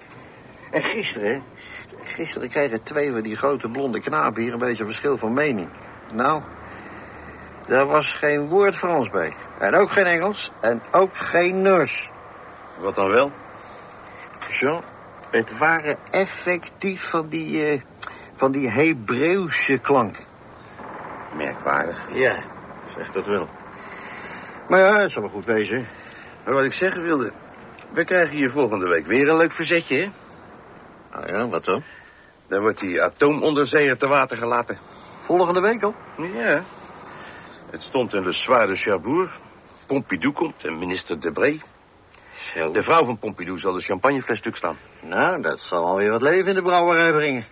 En 0.70 0.82
gisteren, 0.82 1.42
gisteren 2.04 2.48
kregen 2.48 2.82
twee 2.82 3.12
van 3.12 3.22
die 3.22 3.36
grote 3.36 3.68
blonde 3.68 4.00
knapen 4.00 4.42
hier 4.42 4.52
een 4.52 4.58
beetje 4.58 4.84
verschil 4.84 5.18
van 5.18 5.32
mening. 5.32 5.68
Nou, 6.12 6.42
daar 7.66 7.86
was 7.86 8.12
geen 8.12 8.48
woord 8.48 8.76
Frans 8.76 9.10
bij. 9.10 9.36
En 9.58 9.74
ook 9.74 9.90
geen 9.90 10.06
Engels. 10.06 10.52
En 10.60 10.82
ook 10.90 11.16
geen 11.16 11.62
Noors. 11.62 12.08
Wat 12.78 12.94
dan 12.94 13.08
wel? 13.08 13.32
Zo, 14.50 14.82
het 15.30 15.58
waren 15.58 15.98
effectief 16.10 17.10
van 17.10 17.28
die, 17.28 17.66
eh, 17.66 17.80
van 18.36 18.52
die 18.52 18.70
Hebreeuwse 18.70 19.78
klanken. 19.78 20.24
Merkwaardig. 21.36 21.98
Ja, 22.12 22.42
zeg 22.96 23.12
dat 23.12 23.26
wel. 23.26 23.48
Maar 24.68 24.80
ja, 24.80 24.98
het 25.00 25.12
zal 25.12 25.22
wel 25.22 25.30
goed 25.30 25.44
wezen. 25.44 25.88
Maar 26.44 26.54
wat 26.54 26.64
ik 26.64 26.72
zeggen 26.72 27.02
wilde... 27.02 27.32
We 27.92 28.04
krijgen 28.04 28.36
hier 28.36 28.50
volgende 28.50 28.88
week 28.88 29.06
weer 29.06 29.28
een 29.28 29.36
leuk 29.36 29.52
verzetje, 29.52 29.96
hè? 29.96 30.10
Ah 31.18 31.28
ja, 31.28 31.48
wat 31.48 31.64
dan? 31.64 31.82
Dan 32.48 32.60
wordt 32.60 32.80
die 32.80 33.02
atoomonderzeeër 33.02 33.96
te 33.96 34.06
water 34.08 34.36
gelaten. 34.36 34.78
Volgende 35.26 35.60
week 35.60 35.82
al? 35.82 35.94
Ja. 36.34 36.64
Het 37.70 37.82
stond 37.82 38.12
in 38.12 38.22
de 38.22 38.32
Soir 38.32 38.66
de 38.66 38.76
Cherbourg. 38.76 39.30
Pompidou 39.86 40.32
komt 40.32 40.64
en 40.64 40.78
minister 40.78 41.20
Debré. 41.20 41.60
Zo. 42.54 42.72
De 42.72 42.82
vrouw 42.82 43.04
van 43.04 43.18
Pompidou 43.18 43.58
zal 43.58 43.72
de 43.72 43.80
champagnefles 43.82 44.38
stuk 44.38 44.56
staan. 44.56 44.76
Nou, 45.02 45.40
dat 45.42 45.60
zal 45.60 45.84
alweer 45.86 46.10
wat 46.10 46.22
leven 46.22 46.48
in 46.48 46.54
de 46.54 46.62
brouwerij 46.62 47.12
brengen. 47.12 47.46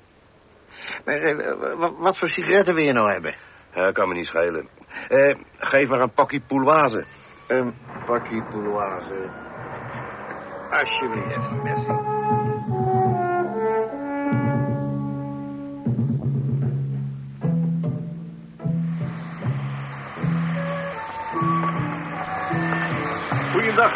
Maar 1.05 1.17
eh, 1.17 1.53
wa- 1.77 1.93
wat 1.93 2.19
voor 2.19 2.29
sigaretten 2.29 2.75
wil 2.75 2.85
je 2.85 2.93
nou 2.93 3.11
hebben? 3.11 3.35
Ja, 3.75 3.93
kan 3.93 4.09
me 4.09 4.15
niet 4.15 4.27
schelen. 4.27 4.69
Eh, 5.09 5.35
geef 5.59 5.89
maar 5.89 6.01
een 6.01 6.13
pakje 6.13 6.41
pouloise. 6.41 7.05
Een 7.47 7.75
pakje 8.07 8.43
pouloise. 8.43 9.29
Alsjeblieft, 10.71 11.63
merci. 11.63 11.93
Goeiedag. 23.53 23.93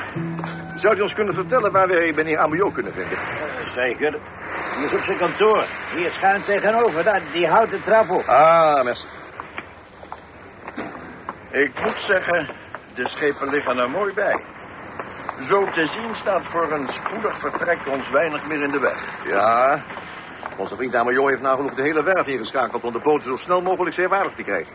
Zou 0.76 0.96
u 0.96 1.00
ons 1.00 1.14
kunnen 1.14 1.34
vertellen 1.34 1.72
waar 1.72 1.88
wij 1.88 2.12
meneer 2.12 2.38
Amiot 2.38 2.72
kunnen 2.72 2.92
vinden? 2.92 3.18
Zeker. 3.74 4.18
Die 4.76 4.84
is 4.84 4.92
op 4.92 5.02
zijn 5.02 5.18
kantoor. 5.18 5.66
Hier 5.94 6.12
schuin 6.12 6.44
tegenover. 6.44 7.04
Daar, 7.04 7.22
die 7.32 7.48
houten 7.48 7.82
trap 7.84 8.10
op. 8.10 8.26
Ah, 8.26 8.84
merci. 8.84 9.04
Ik 11.56 11.84
moet 11.84 12.02
zeggen, 12.06 12.48
de 12.94 13.08
schepen 13.08 13.48
liggen 13.48 13.78
er 13.78 13.90
mooi 13.90 14.12
bij. 14.14 14.36
Zo 15.48 15.64
te 15.64 15.88
zien 15.88 16.14
staat 16.14 16.42
voor 16.50 16.72
een 16.72 16.88
spoedig 16.88 17.38
vertrek 17.38 17.78
ons 17.86 18.10
weinig 18.10 18.46
meer 18.46 18.62
in 18.62 18.70
de 18.70 18.78
weg. 18.78 19.04
Ja, 19.26 19.82
onze 20.56 20.76
vriend 20.76 20.94
Amajo 20.94 21.26
heeft 21.26 21.40
nagenoeg 21.40 21.74
de 21.74 21.82
hele 21.82 22.02
werf 22.02 22.26
ingeschakeld... 22.26 22.84
om 22.84 22.92
de 22.92 22.98
boot 22.98 23.22
zo 23.22 23.36
snel 23.36 23.62
mogelijk 23.62 23.94
zeewaardig 23.94 24.32
te 24.36 24.42
krijgen. 24.42 24.72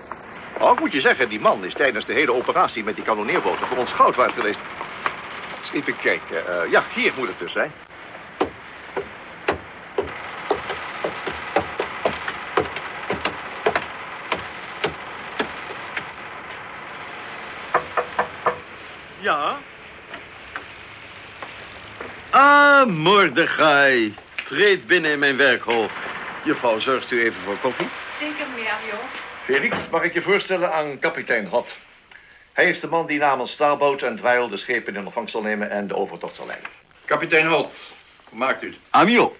Oh, 0.59 0.71
ik 0.71 0.79
moet 0.79 0.91
je 0.91 1.01
zeggen, 1.01 1.29
die 1.29 1.39
man 1.39 1.65
is 1.65 1.73
tijdens 1.73 2.05
de 2.05 2.13
hele 2.13 2.33
operatie 2.33 2.83
met 2.83 2.95
die 2.95 3.03
kanonneerboten 3.03 3.67
voor 3.67 3.77
ons 3.77 3.91
goud 3.91 4.15
waard 4.15 4.33
geweest. 4.33 4.59
Eens 5.61 5.71
even 5.73 5.97
kijken. 5.97 6.47
eh, 6.47 6.71
ja, 6.71 6.83
hier 6.93 7.13
moet 7.17 7.27
het 7.27 7.39
dus 7.39 7.51
zijn. 7.51 7.71
Ja? 19.21 19.57
Ah, 22.31 22.87
Mordechai. 23.01 24.15
Treed 24.45 24.87
binnen 24.87 25.11
in 25.11 25.19
mijn 25.19 25.37
werkhol. 25.37 25.89
Juffrouw, 26.43 26.79
zorgt 26.79 27.11
u 27.11 27.21
even 27.21 27.41
voor 27.45 27.57
koffie? 27.57 27.89
Zeker, 28.19 28.47
meneer 28.49 28.77
joh. 28.91 28.99
Felix, 29.43 29.75
mag 29.91 30.03
ik 30.03 30.13
je 30.13 30.21
voorstellen 30.21 30.73
aan 30.73 30.99
kapitein 30.99 31.47
Hot. 31.47 31.67
Hij 32.53 32.69
is 32.69 32.79
de 32.79 32.87
man 32.87 33.05
die 33.07 33.19
namens 33.19 33.51
Starboot 33.51 34.01
en 34.01 34.17
Dweil 34.17 34.49
de 34.49 34.57
schepen 34.57 34.95
in 34.95 35.05
ontvangst 35.05 35.31
zal 35.31 35.41
nemen 35.41 35.69
en 35.69 35.87
de 35.87 35.95
overtocht 35.95 36.35
zal 36.35 36.45
leiden. 36.45 36.69
Kapitein 37.05 37.47
Holt, 37.47 37.73
hoe 38.23 38.37
maakt 38.37 38.63
u 38.63 38.67
het? 38.67 38.77
Amio. 38.89 39.35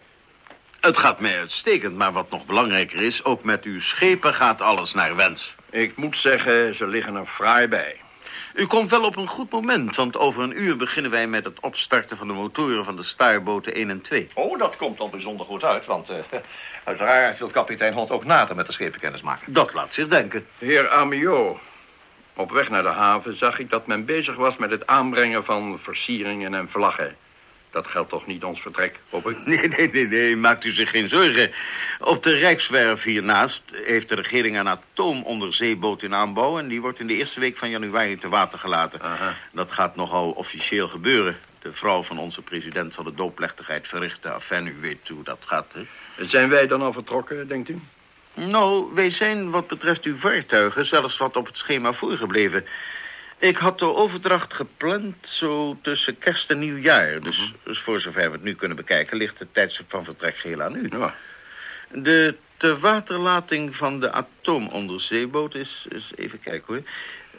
Het 0.80 0.98
gaat 0.98 1.20
mij 1.20 1.40
uitstekend, 1.40 1.98
maar 1.98 2.12
wat 2.12 2.30
nog 2.30 2.46
belangrijker 2.46 3.02
is... 3.02 3.24
ook 3.24 3.44
met 3.44 3.64
uw 3.64 3.82
schepen 3.82 4.34
gaat 4.34 4.62
alles 4.62 4.94
naar 4.94 5.16
wens. 5.16 5.56
Ik 5.70 5.96
moet 5.96 6.18
zeggen, 6.18 6.76
ze 6.76 6.88
liggen 6.88 7.16
er 7.16 7.26
fraai 7.26 7.68
bij. 7.68 7.96
U 8.54 8.66
komt 8.66 8.90
wel 8.90 9.04
op 9.04 9.16
een 9.16 9.28
goed 9.28 9.52
moment, 9.52 9.96
want 9.96 10.18
over 10.18 10.44
een 10.44 10.62
uur 10.62 10.78
beginnen 10.78 11.12
wij 11.12 11.28
met 11.28 11.44
het 11.44 11.60
opstarten 11.60 12.18
van 12.18 12.28
de 12.28 12.34
motoren 12.34 12.86
van 12.86 12.96
de 12.96 13.04
Starboten 13.04 13.74
1 13.74 13.90
en 13.90 14.02
2. 14.02 14.30
Oh, 14.34 14.60
dat 14.60 14.76
komt 14.76 15.00
al 15.00 15.10
bijzonder 15.10 15.46
goed 15.46 15.64
uit, 15.64 15.86
want 15.86 16.10
eh, 16.10 16.18
uiteraard 16.84 17.40
wil 17.40 17.48
kapitein 17.48 17.94
Hot 17.94 18.12
ook 18.12 18.26
nader 18.26 18.56
met 18.56 18.66
de 18.66 18.74
schepen 18.74 19.00
kennis 19.00 19.22
maken. 19.22 19.54
Dat 19.54 19.74
laat 19.74 19.94
zich 19.94 20.08
denken. 20.08 20.46
Heer 20.58 20.90
Amiot, 20.90 21.58
op 22.36 22.52
weg 22.52 22.70
naar 22.70 22.84
de 22.84 22.90
haven 22.90 23.38
zag 23.38 23.60
ik 23.60 23.70
dat 23.70 23.88
men 23.88 24.06
bezig 24.06 24.36
was 24.36 24.58
met 24.58 24.70
het 24.72 24.88
aanbrengen 24.88 25.46
van 25.46 25.80
versieringen 25.84 26.54
en 26.54 26.70
vlaggen. 26.70 27.16
Dat 27.72 27.88
geldt 27.88 28.10
toch 28.10 28.26
niet 28.26 28.44
ons 28.44 28.62
vertrek, 28.62 29.00
hoop 29.10 29.28
ik? 29.32 29.46
Nee, 29.46 29.68
nee, 29.68 29.90
nee, 29.92 30.08
nee, 30.08 30.36
maakt 30.36 30.64
u 30.64 30.72
zich 30.72 30.90
geen 30.90 31.10
zorgen. 31.10 31.52
Op 32.00 32.24
de 32.24 32.38
Rijkswerf 32.38 33.04
hiernaast 33.04 33.62
heeft 33.72 34.10
de 34.10 34.16
regering 34.16 34.60
een 34.60 34.68
atoomonderzeeboot 34.68 36.04
in 36.04 36.16
aanbouw... 36.16 36.60
en 36.60 36.68
die 36.68 36.82
wordt 36.82 37.00
in 37.00 37.08
de 37.08 37.16
eerste 37.16 37.40
week 37.40 37.58
van 37.58 37.70
januari 37.70 38.18
te 38.18 38.30
water 38.30 38.60
gelaten. 38.60 39.02
Aha. 39.02 39.36
Dat 39.52 39.72
gaat 39.72 39.96
nogal 39.96 40.32
officieel 40.32 40.88
gebeuren. 40.88 41.38
De 41.60 41.74
vrouw 41.74 42.04
van 42.04 42.20
onze 42.20 42.42
president 42.42 42.94
zal 42.94 43.04
de 43.04 43.14
doopplechtigheid 43.14 43.88
verrichten. 43.88 44.34
Enfin, 44.34 44.68
u 44.68 44.76
weet 44.80 45.08
hoe 45.08 45.24
dat 45.24 45.40
gaat, 45.46 45.68
hè? 45.74 45.86
Zijn 46.28 46.50
wij 46.50 46.68
dan 46.68 46.82
al 46.82 46.94
vertrokken, 46.94 47.48
denkt 47.48 47.70
u? 47.70 47.80
Nou, 48.34 48.94
wij 48.94 49.12
zijn 49.12 49.50
wat 49.50 49.68
betreft 49.68 50.04
uw 50.04 50.18
vaartuigen 50.18 50.86
zelfs 50.86 51.18
wat 51.18 51.36
op 51.36 51.46
het 51.46 51.58
schema 51.58 51.94
voorgebleven. 51.94 52.66
Ik 53.42 53.58
had 53.58 53.80
de 53.80 53.96
overdracht 53.96 54.54
gepland 54.54 55.16
zo 55.22 55.78
tussen 55.82 56.18
kerst 56.18 56.50
en 56.50 56.60
nieuwjaar. 56.60 57.22
Dus, 57.22 57.54
dus 57.64 57.80
voor 57.80 58.00
zover 58.00 58.26
we 58.26 58.32
het 58.32 58.44
nu 58.44 58.56
kunnen 58.56 58.78
bekijken... 58.78 59.18
ligt 59.18 59.40
het 59.40 59.54
tijdstip 59.54 59.90
van 59.90 60.06
vertrek 60.06 60.36
geheel 60.36 60.62
aan 60.62 60.76
u. 60.76 60.90
Ja. 60.90 61.16
De 61.92 62.36
tewaterlating 62.58 63.76
van 63.76 64.00
de 64.00 64.12
atoomonderzeeboot 64.12 65.56
is, 65.56 65.86
is... 65.90 66.12
Even 66.16 66.40
kijken 66.40 66.74
hoor... 66.74 66.84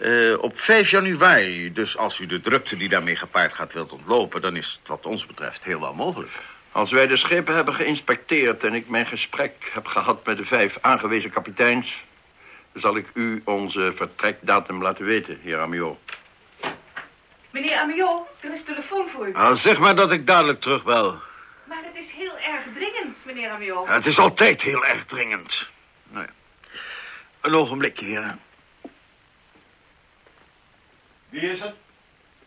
Eh, 0.09 0.43
op 0.43 0.59
5 0.59 0.91
januari, 0.91 1.73
dus 1.73 1.97
als 1.97 2.19
u 2.19 2.27
de 2.27 2.41
drukte 2.41 2.77
die 2.77 2.89
daarmee 2.89 3.17
gepaard 3.17 3.53
gaat 3.53 3.73
wilt 3.73 3.93
ontlopen... 3.93 4.41
dan 4.41 4.57
is 4.57 4.79
het 4.81 4.89
wat 4.89 5.07
ons 5.07 5.27
betreft 5.27 5.63
heel 5.63 5.81
wel 5.81 5.95
mogelijk. 5.95 6.33
Als 6.73 6.91
wij 6.91 7.07
de 7.07 7.17
schepen 7.17 7.55
hebben 7.55 7.75
geïnspecteerd 7.75 8.65
en 8.65 8.75
ik 8.75 8.89
mijn 8.89 9.07
gesprek 9.07 9.53
heb 9.73 9.87
gehad 9.87 10.27
met 10.27 10.37
de 10.37 10.45
vijf 10.45 10.79
aangewezen 10.81 11.31
kapiteins... 11.31 12.03
zal 12.75 12.97
ik 12.97 13.07
u 13.15 13.43
onze 13.45 13.93
vertrekdatum 13.97 14.83
laten 14.83 15.05
weten, 15.05 15.39
heer 15.41 15.59
Amiot. 15.59 15.99
Meneer 17.51 17.79
Amiot, 17.79 18.29
er 18.41 18.55
is 18.55 18.65
telefoon 18.65 19.09
voor 19.09 19.29
u. 19.29 19.33
Nou, 19.33 19.57
zeg 19.57 19.79
maar 19.79 19.95
dat 19.95 20.13
ik 20.13 20.27
dadelijk 20.27 20.61
terugbel. 20.61 21.19
Maar 21.65 21.83
het 21.85 21.95
is 21.95 22.11
heel 22.11 22.39
erg 22.39 22.65
dringend, 22.75 23.17
meneer 23.25 23.51
Amiot. 23.51 23.89
Het 23.89 24.07
is 24.07 24.19
altijd 24.19 24.63
heel 24.63 24.85
erg 24.85 25.07
dringend. 25.07 25.67
Nou 26.09 26.25
ja. 26.27 26.33
Een 27.41 27.55
ogenblikje, 27.55 28.05
heer. 28.05 28.37
Wie 31.29 31.41
is 31.41 31.61
het? 31.61 31.75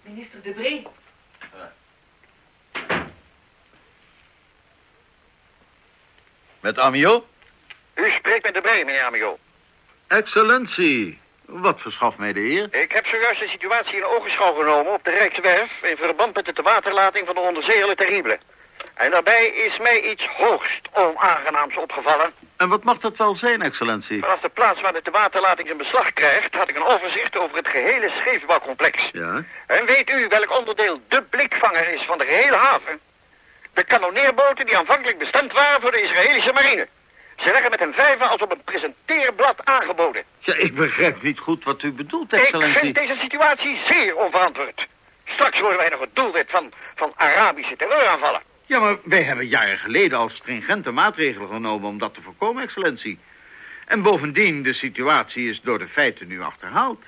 Minister 0.01 0.41
De 0.41 0.51
Bree. 0.51 0.87
Met 6.59 6.79
Amio? 6.79 7.27
U 7.93 8.11
spreekt 8.11 8.43
met 8.43 8.53
de 8.53 8.61
Bree, 8.61 8.85
meneer 8.85 9.03
Amigo. 9.03 9.39
Excellentie. 10.07 11.19
Wat 11.45 11.81
verschaft 11.81 12.17
mij 12.17 12.33
de 12.33 12.39
eer? 12.39 12.67
Ik 12.71 12.91
heb 12.91 13.05
zojuist 13.05 13.39
de 13.39 13.47
situatie 13.47 13.95
in 13.95 14.05
ogenschouw 14.05 14.53
genomen 14.53 14.93
op 14.93 15.03
de 15.03 15.11
Rijkswerf... 15.11 15.71
in 15.81 15.97
verband 15.97 16.35
met 16.35 16.45
de 16.45 16.53
tewaterlating 16.53 17.25
van 17.25 17.35
de 17.35 17.41
onderzeeër 17.41 17.95
Terrible. 17.95 18.39
En 18.93 19.11
daarbij 19.11 19.45
is 19.45 19.77
mij 19.77 20.01
iets 20.01 20.27
hoogst 20.27 20.89
onaangenaams 20.93 21.77
opgevallen. 21.77 22.33
En 22.57 22.69
wat 22.69 22.83
mag 22.83 22.97
dat 22.97 23.17
wel 23.17 23.35
zijn, 23.35 23.61
excellentie? 23.61 24.21
Vanaf 24.21 24.39
de 24.39 24.49
plaats 24.49 24.81
waar 24.81 24.93
de 24.93 25.01
tewaterlating 25.01 25.69
in 25.69 25.77
beslag 25.77 26.13
krijgt... 26.13 26.55
had 26.55 26.69
ik 26.69 26.75
een 26.75 26.85
overzicht 26.85 27.37
over 27.37 27.57
het 27.57 27.67
gehele 27.67 28.09
scheepsbouwcomplex. 28.09 29.09
Ja? 29.11 29.43
En 29.67 29.85
weet 29.85 30.09
u 30.11 30.27
welk 30.27 30.57
onderdeel 30.57 31.01
de 31.07 31.21
blikvanger 31.21 31.93
is 31.93 32.01
van 32.01 32.17
de 32.17 32.25
gehele 32.25 32.55
haven? 32.55 32.99
De 33.73 33.83
kanonneerboten 33.83 34.65
die 34.65 34.77
aanvankelijk 34.77 35.17
bestemd 35.17 35.53
waren 35.53 35.81
voor 35.81 35.91
de 35.91 36.01
Israëlische 36.01 36.53
marine. 36.53 36.87
Ze 37.35 37.51
leggen 37.51 37.69
met 37.69 37.81
een 37.81 37.93
vijver 37.93 38.25
als 38.27 38.41
op 38.41 38.51
een 38.51 38.63
presenteerblad 38.63 39.65
aangeboden. 39.65 40.23
Ja, 40.39 40.53
ik 40.55 40.75
begrijp 40.75 41.21
niet 41.21 41.39
goed 41.39 41.63
wat 41.63 41.83
u 41.83 41.91
bedoelt, 41.91 42.33
Ik 42.33 42.39
excellentie. 42.39 42.79
vind 42.79 42.95
deze 42.95 43.15
situatie 43.19 43.79
zeer 43.85 44.15
onverantwoord. 44.15 44.87
Straks 45.25 45.59
worden 45.59 45.77
wij 45.77 45.89
nog 45.89 45.99
het 45.99 46.15
doelwit 46.15 46.49
van, 46.49 46.71
van 46.95 47.13
Arabische 47.15 47.75
terreuraanvallen. 47.75 48.41
Ja, 48.65 48.79
maar 48.79 48.97
wij 49.03 49.23
hebben 49.23 49.47
jaren 49.47 49.77
geleden 49.77 50.17
al 50.17 50.29
stringente 50.29 50.91
maatregelen 50.91 51.47
genomen 51.47 51.89
om 51.89 51.97
dat 51.97 52.13
te 52.13 52.21
voorkomen, 52.21 52.63
excellentie. 52.63 53.19
En 53.85 54.01
bovendien, 54.01 54.63
de 54.63 54.73
situatie 54.73 55.49
is 55.49 55.61
door 55.61 55.79
de 55.79 55.87
feiten 55.87 56.27
nu 56.27 56.41
achterhaald. 56.41 57.03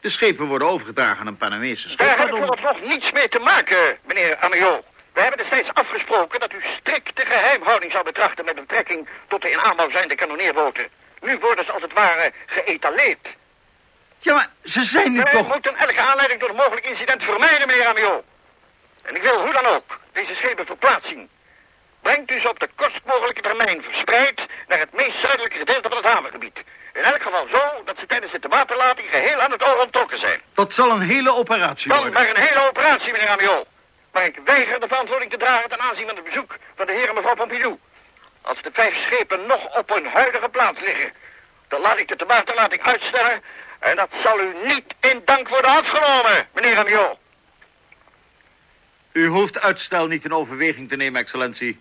De 0.00 0.10
schepen 0.10 0.46
worden 0.46 0.68
overgedragen 0.68 1.20
aan 1.20 1.26
een 1.26 1.36
Panamese 1.36 1.96
Daar 1.96 2.18
heb 2.18 2.28
ik 2.28 2.38
nog 2.38 2.80
niets 2.84 3.12
mee 3.12 3.28
te 3.28 3.38
maken, 3.38 3.98
meneer 4.06 4.36
Amiot. 4.36 4.84
We 5.12 5.20
hebben 5.20 5.38
destijds 5.38 5.70
afgesproken 5.72 6.40
dat 6.40 6.52
u 6.52 6.62
strikte 6.78 7.26
geheimhouding 7.26 7.92
zou 7.92 8.04
betrachten 8.04 8.44
met 8.44 8.54
betrekking 8.54 9.08
tot 9.28 9.42
de 9.42 9.50
in 9.50 9.58
aanbouw 9.58 9.90
zijnde 9.90 10.14
kanoneerboten. 10.14 10.88
Nu 11.20 11.38
worden 11.38 11.64
ze 11.64 11.72
als 11.72 11.82
het 11.82 11.92
ware 11.92 12.32
geëtaleerd. 12.46 13.28
Ja, 14.18 14.34
maar 14.34 14.50
ze 14.64 14.84
zijn 14.84 15.12
nu 15.12 15.22
Wij 15.22 15.32
toch... 15.32 15.48
moeten 15.48 15.76
elke 15.76 16.00
aanleiding 16.00 16.40
tot 16.40 16.48
een 16.48 16.56
mogelijk 16.56 16.86
incident 16.86 17.22
vermijden, 17.22 17.66
meneer 17.66 17.86
Amiot. 17.86 18.24
En 19.02 19.16
ik 19.16 19.22
wil 19.22 19.40
hoe 19.40 19.52
dan 19.52 19.66
ook 19.66 20.00
deze 20.12 20.34
schepen 20.34 20.66
verplaatsen. 20.66 21.28
Brengt 22.02 22.30
u 22.30 22.40
ze 22.40 22.48
op 22.48 22.60
de 22.60 22.68
kortst 22.74 23.00
mogelijke 23.04 23.40
termijn 23.40 23.82
verspreid 23.82 24.46
naar 24.68 24.78
het 24.78 24.92
meest 24.92 25.20
zuidelijke 25.20 25.58
gedeelte 25.58 25.88
van 25.88 25.96
het 25.96 26.06
havengebied. 26.06 26.58
In 26.92 27.02
elk 27.02 27.22
geval 27.22 27.46
zo 27.52 27.82
dat 27.84 27.96
ze 27.98 28.06
tijdens 28.06 28.32
de 28.32 28.48
waterlating 28.48 29.08
geheel 29.10 29.40
aan 29.40 29.50
het 29.50 29.68
oor 29.68 29.82
onttrokken 29.82 30.18
zijn. 30.18 30.40
Dat 30.54 30.72
zal 30.72 30.90
een 30.90 31.08
hele 31.08 31.34
operatie 31.34 31.88
Dan 31.88 31.96
worden. 31.96 32.14
maar 32.14 32.28
een 32.28 32.42
hele 32.42 32.68
operatie, 32.68 33.12
meneer 33.12 33.28
Amiot. 33.28 33.66
Maar 34.12 34.24
ik 34.24 34.38
weiger 34.44 34.80
de 34.80 34.88
verantwoording 34.88 35.30
te 35.30 35.36
dragen 35.36 35.68
ten 35.68 35.80
aanzien 35.80 36.06
van 36.06 36.16
het 36.16 36.24
bezoek 36.24 36.56
van 36.76 36.86
de 36.86 36.92
heer 36.92 37.08
en 37.08 37.14
mevrouw 37.14 37.34
Pompidou. 37.34 37.78
Als 38.40 38.62
de 38.62 38.70
vijf 38.72 38.94
schepen 38.94 39.46
nog 39.46 39.78
op 39.78 39.88
hun 39.88 40.06
huidige 40.06 40.48
plaats 40.48 40.80
liggen, 40.80 41.12
dan 41.68 41.80
laat 41.80 41.98
ik 41.98 42.18
de 42.18 42.24
waterlating 42.26 42.82
uitstellen. 42.82 43.42
En 43.78 43.96
dat 43.96 44.10
zal 44.22 44.40
u 44.40 44.54
niet 44.64 44.94
in 45.00 45.22
dank 45.24 45.48
worden 45.48 45.70
afgenomen, 45.70 46.48
meneer 46.54 46.78
Amiot. 46.78 47.18
U 49.12 49.26
hoeft 49.26 49.58
uitstel 49.58 50.06
niet 50.06 50.24
in 50.24 50.32
overweging 50.32 50.88
te 50.88 50.96
nemen, 50.96 51.20
excellentie. 51.20 51.80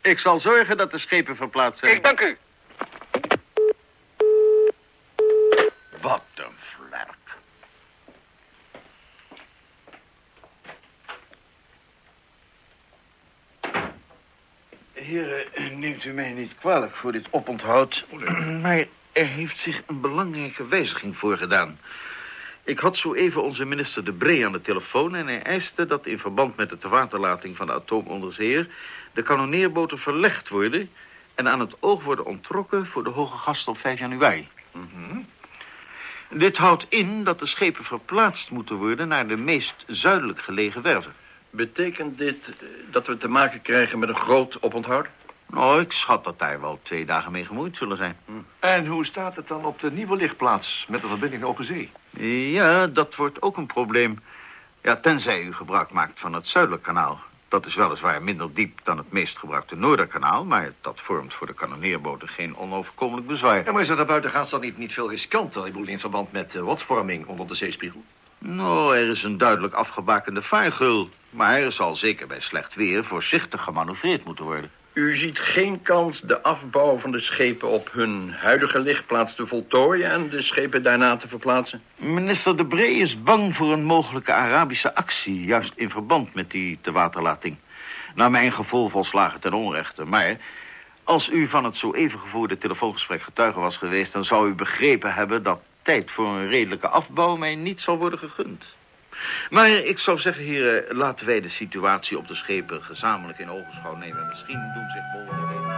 Ik 0.00 0.18
zal 0.18 0.40
zorgen 0.40 0.76
dat 0.76 0.90
de 0.90 0.98
schepen 0.98 1.36
verplaatst 1.36 1.78
zijn. 1.80 1.96
Ik 1.96 2.04
dank 2.04 2.20
u. 2.20 2.38
Wat 6.00 6.22
een 6.34 6.56
vlerk. 6.76 7.08
Heren, 15.12 15.78
neemt 15.78 16.04
u 16.04 16.12
mij 16.12 16.32
niet 16.32 16.54
kwalijk 16.58 16.96
voor 16.96 17.12
dit 17.12 17.26
oponthoud. 17.30 18.04
Maar 18.62 18.84
er 19.12 19.26
heeft 19.26 19.58
zich 19.58 19.82
een 19.86 20.00
belangrijke 20.00 20.66
wijziging 20.66 21.16
voorgedaan. 21.16 21.78
Ik 22.64 22.78
had 22.78 22.96
zo 22.96 23.14
even 23.14 23.42
onze 23.42 23.64
minister 23.64 24.04
De 24.04 24.12
Bree 24.12 24.46
aan 24.46 24.52
de 24.52 24.60
telefoon... 24.60 25.14
en 25.14 25.26
hij 25.26 25.42
eiste 25.42 25.86
dat 25.86 26.06
in 26.06 26.18
verband 26.18 26.56
met 26.56 26.68
de 26.68 26.78
tewaterlating 26.78 27.56
van 27.56 27.66
de 27.66 27.72
atoomonderzeeër... 27.72 28.68
de 29.12 29.22
kanoneerboten 29.22 29.98
verlegd 29.98 30.48
worden... 30.48 30.90
en 31.34 31.48
aan 31.48 31.60
het 31.60 31.74
oog 31.80 32.04
worden 32.04 32.24
ontrokken 32.24 32.86
voor 32.86 33.04
de 33.04 33.10
hoge 33.10 33.36
gast 33.36 33.68
op 33.68 33.78
5 33.78 33.98
januari. 33.98 34.48
Dit 36.30 36.56
houdt 36.56 36.86
in 36.88 37.24
dat 37.24 37.38
de 37.38 37.46
schepen 37.46 37.84
verplaatst 37.84 38.50
moeten 38.50 38.76
worden... 38.76 39.08
naar 39.08 39.28
de 39.28 39.36
meest 39.36 39.84
zuidelijk 39.86 40.40
gelegen 40.40 40.82
werven. 40.82 41.14
Betekent 41.52 42.18
dit 42.18 42.36
eh, 42.46 42.66
dat 42.90 43.06
we 43.06 43.16
te 43.16 43.28
maken 43.28 43.62
krijgen 43.62 43.98
met 43.98 44.08
een 44.08 44.16
groot 44.16 44.62
oponthoud? 44.62 45.06
Nou, 45.46 45.80
ik 45.80 45.92
schat 45.92 46.24
dat 46.24 46.38
daar 46.38 46.60
wel 46.60 46.80
twee 46.82 47.04
dagen 47.04 47.32
mee 47.32 47.44
gemoeid 47.44 47.76
zullen 47.76 47.96
zijn. 47.96 48.16
En 48.58 48.86
hoe 48.86 49.06
staat 49.06 49.36
het 49.36 49.48
dan 49.48 49.64
op 49.64 49.80
de 49.80 49.90
nieuwe 49.90 50.16
lichtplaats 50.16 50.84
met 50.88 51.00
de 51.00 51.08
verbinding 51.08 51.42
open 51.42 51.64
zee? 51.64 51.90
Ja, 52.52 52.86
dat 52.86 53.14
wordt 53.14 53.42
ook 53.42 53.56
een 53.56 53.66
probleem. 53.66 54.18
Ja, 54.82 54.96
tenzij 54.96 55.42
u 55.42 55.52
gebruik 55.52 55.90
maakt 55.90 56.20
van 56.20 56.32
het 56.32 56.48
Zuidelijk 56.48 56.82
kanaal. 56.82 57.20
Dat 57.48 57.66
is 57.66 57.74
weliswaar 57.74 58.22
minder 58.22 58.54
diep 58.54 58.80
dan 58.82 58.96
het 58.96 59.12
meest 59.12 59.38
gebruikte 59.38 59.76
Noorderkanaal... 59.76 60.44
maar 60.44 60.72
dat 60.80 61.00
vormt 61.00 61.34
voor 61.34 61.46
de 61.46 61.54
kanoneerboten 61.54 62.28
geen 62.28 62.56
onoverkomelijk 62.56 63.26
bezwaar. 63.26 63.64
Ja, 63.64 63.72
maar 63.72 63.82
is 63.82 63.88
dat 63.88 63.96
daar 63.96 64.06
buitengaans 64.06 64.50
dan 64.50 64.60
niet, 64.60 64.78
niet 64.78 64.92
veel 64.92 65.10
riskanter? 65.10 65.66
Ik 65.66 65.72
bedoel, 65.72 65.88
in 65.88 66.00
verband 66.00 66.32
met 66.32 66.54
uh, 66.54 66.62
watvorming 66.62 67.26
onder 67.26 67.46
de 67.46 67.54
zeespiegel? 67.54 68.04
Nou, 68.38 68.96
er 68.96 69.08
is 69.08 69.22
een 69.22 69.38
duidelijk 69.38 69.74
afgebakende 69.74 70.42
vaargul. 70.42 71.10
Maar 71.32 71.60
er 71.60 71.72
zal 71.72 71.96
zeker 71.96 72.26
bij 72.26 72.40
slecht 72.40 72.74
weer 72.74 73.04
voorzichtig 73.04 73.62
gemanoeuvreerd 73.62 74.24
moeten 74.24 74.44
worden. 74.44 74.70
U 74.92 75.16
ziet 75.16 75.38
geen 75.38 75.82
kans 75.82 76.20
de 76.20 76.42
afbouw 76.42 76.98
van 76.98 77.12
de 77.12 77.20
schepen 77.20 77.68
op 77.68 77.88
hun 77.92 78.32
huidige 78.32 78.80
lichtplaats 78.80 79.34
te 79.34 79.46
voltooien... 79.46 80.10
en 80.10 80.28
de 80.28 80.42
schepen 80.42 80.82
daarna 80.82 81.16
te 81.16 81.28
verplaatsen? 81.28 81.82
Minister 81.96 82.56
De 82.56 82.66
Bree 82.66 82.94
is 82.94 83.22
bang 83.22 83.56
voor 83.56 83.72
een 83.72 83.84
mogelijke 83.84 84.32
Arabische 84.32 84.94
actie... 84.94 85.44
juist 85.44 85.72
in 85.74 85.90
verband 85.90 86.34
met 86.34 86.50
die 86.50 86.78
tewaterlating. 86.80 87.56
Naar 88.14 88.30
mijn 88.30 88.52
gevoel 88.52 88.88
volslagen 88.88 89.40
ten 89.40 89.52
onrechte. 89.52 90.04
Maar 90.04 90.36
als 91.04 91.28
u 91.28 91.48
van 91.48 91.64
het 91.64 91.76
zo 91.76 91.92
even 91.92 92.18
gevoerde 92.18 92.58
telefoongesprek 92.58 93.22
getuige 93.22 93.60
was 93.60 93.76
geweest... 93.76 94.12
dan 94.12 94.24
zou 94.24 94.48
u 94.48 94.54
begrepen 94.54 95.14
hebben 95.14 95.42
dat 95.42 95.60
tijd 95.82 96.10
voor 96.10 96.26
een 96.26 96.48
redelijke 96.48 96.88
afbouw... 96.88 97.36
mij 97.36 97.54
niet 97.54 97.80
zal 97.80 97.98
worden 97.98 98.18
gegund. 98.18 98.64
Maar 99.50 99.70
ik 99.70 99.98
zou 99.98 100.20
zeggen, 100.20 100.44
heren, 100.44 100.96
laten 100.96 101.26
wij 101.26 101.40
de 101.40 101.48
situatie 101.48 102.18
op 102.18 102.28
de 102.28 102.34
schepen 102.34 102.82
gezamenlijk 102.82 103.38
in 103.38 103.50
ogenschouw 103.50 103.96
nemen. 103.96 104.26
Misschien 104.28 104.70
doen 104.74 104.90
zich 104.90 105.02
mogelijkheden. 105.12 105.70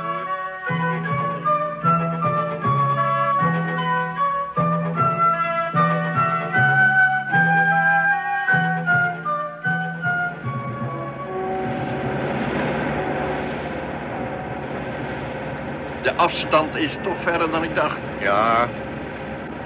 De 16.03 16.15
afstand 16.15 16.75
is 16.77 16.91
toch 17.03 17.23
verder 17.23 17.51
dan 17.51 17.65
ik 17.65 17.75
dacht. 17.75 17.99
Ja. 18.21 18.69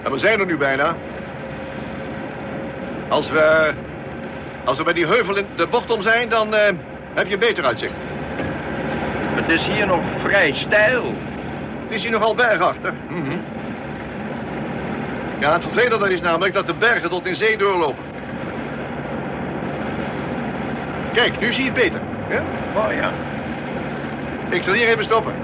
En 0.05 0.13
we 0.13 0.19
zijn 0.19 0.41
er 0.41 0.47
nu 0.47 0.57
bijna. 0.57 0.97
Als 3.09 3.29
we... 3.29 3.73
Als 4.65 4.79
we 4.79 4.85
bij 4.85 4.93
die 4.93 5.07
heuvel 5.07 5.37
in 5.37 5.47
de 5.57 5.67
bocht 5.67 5.91
om 5.91 6.03
zijn, 6.03 6.29
dan 6.29 6.55
eh, 6.55 6.75
heb 7.15 7.29
je 7.29 7.39
beter 7.39 7.65
uitzicht. 7.65 7.93
Het 9.35 9.51
is 9.51 9.67
hier 9.67 9.87
nog 9.87 10.01
vrij 10.25 10.55
steil. 10.55 11.05
Het 11.87 11.97
is 11.97 12.03
hier 12.03 12.11
nogal 12.11 12.35
bergachtig. 12.35 12.93
Mhm. 13.09 13.37
Ja, 15.39 15.53
het 15.53 15.63
vervelende 15.63 16.15
is 16.15 16.21
namelijk 16.21 16.55
dat 16.55 16.67
de 16.67 16.75
bergen 16.75 17.11
tot 17.11 17.27
in 17.27 17.37
zee 17.37 17.57
doorlopen. 17.57 18.05
Kijk, 21.13 21.41
nu 21.41 21.53
zie 21.53 21.65
je 21.65 21.71
het 21.71 21.81
beter. 21.81 22.01
Ja? 22.29 22.43
Oh 22.77 22.93
ja. 22.93 23.13
Ik 24.51 24.63
zal 24.63 24.73
hier 24.73 24.89
even 24.89 25.05
stoppen. 25.05 25.35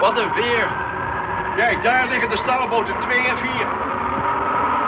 Wat 0.00 0.18
een 0.18 0.32
weer. 0.34 0.68
Kijk, 1.56 1.82
daar 1.82 1.99
liggen 2.10 2.30
de 2.30 2.36
staalboten 2.36 2.94
2 3.00 3.18
en 3.32 3.38
4. 3.38 3.66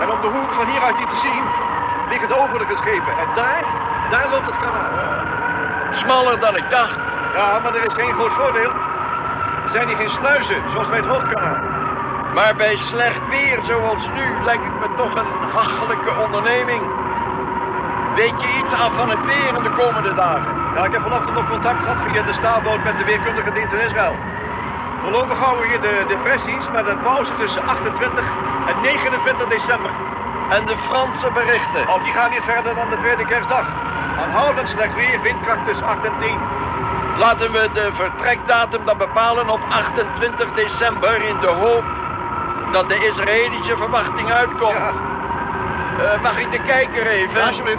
En 0.03 0.11
op 0.11 0.21
de 0.23 0.31
hoek 0.37 0.53
van 0.59 0.67
hieruit 0.67 0.97
hier 0.97 1.13
te 1.15 1.21
zien 1.27 1.45
liggen 2.13 2.29
de 2.29 2.39
overige 2.45 2.77
schepen. 2.83 3.15
En 3.23 3.29
daar, 3.35 3.65
daar 4.11 4.29
loopt 4.31 4.47
het 4.47 4.59
kanaal. 4.65 4.93
Smaller 6.03 6.41
dan 6.41 6.57
ik 6.57 6.71
dacht. 6.71 6.99
Ja, 7.37 7.59
maar 7.63 7.75
er 7.75 7.85
is 7.91 7.95
geen 8.01 8.15
groot 8.15 8.33
voordeel. 8.33 8.73
Er 9.65 9.73
zijn 9.73 9.89
hier 9.89 9.97
geen 9.97 10.17
sluizen, 10.21 10.61
zoals 10.73 10.89
bij 10.89 10.99
het 10.99 11.07
hoofdkanaal. 11.07 11.61
Maar 12.35 12.55
bij 12.57 12.77
slecht 12.77 13.23
weer 13.29 13.59
zoals 13.71 14.03
nu 14.19 14.27
lijkt 14.45 14.65
het 14.65 14.81
me 14.81 14.89
toch 14.97 15.15
een 15.15 15.33
hachelijke 15.59 16.13
onderneming. 16.25 16.83
Weet 18.15 18.39
je 18.43 18.49
iets 18.61 18.75
af 18.85 18.93
van 18.97 19.11
het 19.11 19.25
weer 19.25 19.53
in 19.59 19.63
de 19.63 19.75
komende 19.83 20.15
dagen? 20.15 20.53
Ja, 20.75 20.85
ik 20.85 20.93
heb 20.93 21.03
vanochtend 21.03 21.35
nog 21.35 21.49
contact 21.51 21.79
gehad 21.79 21.97
via 22.07 22.23
de 22.23 22.33
staalboot 22.33 22.85
met 22.85 22.99
de 22.99 23.05
weerkundige 23.05 23.53
dienst 23.53 23.73
in 23.73 23.87
Israël. 23.89 24.32
Voorlopig 25.03 25.39
houden 25.39 25.61
we 25.63 25.69
hier 25.69 25.81
de 25.81 26.05
depressies 26.09 26.65
met 26.73 26.87
een 26.87 27.01
pauze 27.01 27.31
tussen 27.39 27.63
28 27.67 28.25
en 28.67 28.81
29 28.81 29.49
december. 29.49 29.91
En 30.49 30.67
de 30.67 30.77
Franse 30.89 31.31
berichten? 31.33 31.89
Oh, 31.89 32.05
die 32.05 32.13
gaan 32.13 32.31
niet 32.31 32.43
verder 32.47 32.75
dan 32.75 32.89
de 32.91 32.99
tweede 32.99 33.27
kerstdag. 33.27 33.67
Aanhoudend 34.19 34.69
slecht 34.69 34.95
weer, 34.95 35.21
windkracht 35.23 35.67
tussen 35.67 35.87
8 35.87 36.05
en 36.05 36.13
10. 36.21 36.39
Laten 37.17 37.53
we 37.53 37.71
de 37.73 37.91
vertrekdatum 37.95 38.85
dan 38.85 38.97
bepalen 38.99 39.49
op 39.51 39.61
28 39.69 40.53
december 40.55 41.23
in 41.29 41.37
de 41.41 41.47
hoop 41.63 41.85
dat 42.73 42.89
de 42.89 42.99
Israëlische 43.11 43.77
verwachting 43.77 44.33
uitkomt. 44.33 44.77
Ja, 44.79 44.93
Eh, 45.99 46.23
mag 46.23 46.39
ik 46.39 46.51
de 46.53 46.59
kijker 46.63 47.07
even? 47.07 47.35
ja, 47.41 47.47
alsjeblieft. 47.47 47.79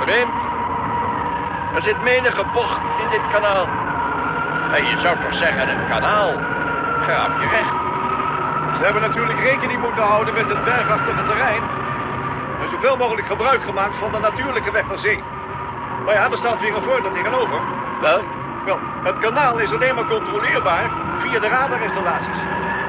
Vreemd. 0.00 0.32
Er 1.74 1.82
zit 1.82 2.02
menige 2.02 2.44
bocht 2.52 2.80
in 3.02 3.08
dit 3.10 3.20
kanaal. 3.32 3.66
En 4.76 4.84
je 4.84 4.96
zou 5.04 5.16
toch 5.22 5.38
zeggen 5.38 5.68
een 5.68 5.88
kanaal. 5.90 6.30
Graaf 7.06 7.32
je 7.42 7.48
recht. 7.56 7.76
Ze 8.78 8.84
hebben 8.84 9.02
natuurlijk 9.02 9.40
rekening 9.40 9.80
moeten 9.82 10.02
houden 10.02 10.34
met 10.34 10.48
het 10.48 10.64
bergachtige 10.64 11.24
terrein. 11.28 11.62
En 12.62 12.68
zoveel 12.70 12.96
mogelijk 12.96 13.26
gebruik 13.26 13.62
gemaakt 13.62 13.96
van 13.98 14.12
de 14.12 14.18
natuurlijke 14.18 14.70
weg 14.70 14.88
naar 14.88 14.98
zee. 14.98 15.22
Maar 16.04 16.14
ja, 16.14 16.30
er 16.30 16.38
staat 16.38 16.60
weer 16.60 16.74
een 16.76 16.82
voordeel 16.82 17.12
tegenover. 17.12 17.60
Wel, 18.00 18.20
Wel, 18.64 18.78
het 19.02 19.18
kanaal 19.18 19.58
is 19.58 19.72
alleen 19.72 19.94
maar 19.94 20.06
controleerbaar 20.16 20.90
via 21.22 21.38
de 21.38 21.48
radarinstallaties. 21.48 22.40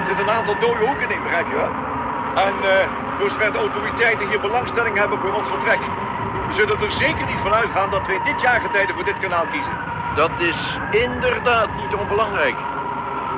zit 0.08 0.20
een 0.20 0.30
aantal 0.38 0.60
dode 0.60 0.86
hoeken 0.86 1.10
in, 1.10 1.24
begrijp 1.24 1.48
je 1.48 1.56
wel? 1.56 1.72
En 2.46 2.54
uh, 2.64 2.70
zover 3.20 3.52
de 3.52 3.58
autoriteiten 3.58 4.28
hier 4.30 4.40
belangstelling 4.40 4.98
hebben 4.98 5.20
voor 5.20 5.34
ons 5.34 5.48
vertrek... 5.48 5.82
we 6.48 6.54
zullen 6.60 6.82
er 6.82 6.92
zeker 6.92 7.26
niet 7.26 7.42
van 7.44 7.54
uitgaan 7.54 7.90
dat 7.90 8.06
we 8.06 8.20
dit 8.24 8.42
jaargetijde 8.42 8.94
voor 8.94 9.06
dit 9.06 9.20
kanaal 9.20 9.46
kiezen. 9.52 9.89
Dat 10.16 10.32
is 10.38 10.78
inderdaad 10.92 11.70
niet 11.76 11.96
onbelangrijk. 11.96 12.56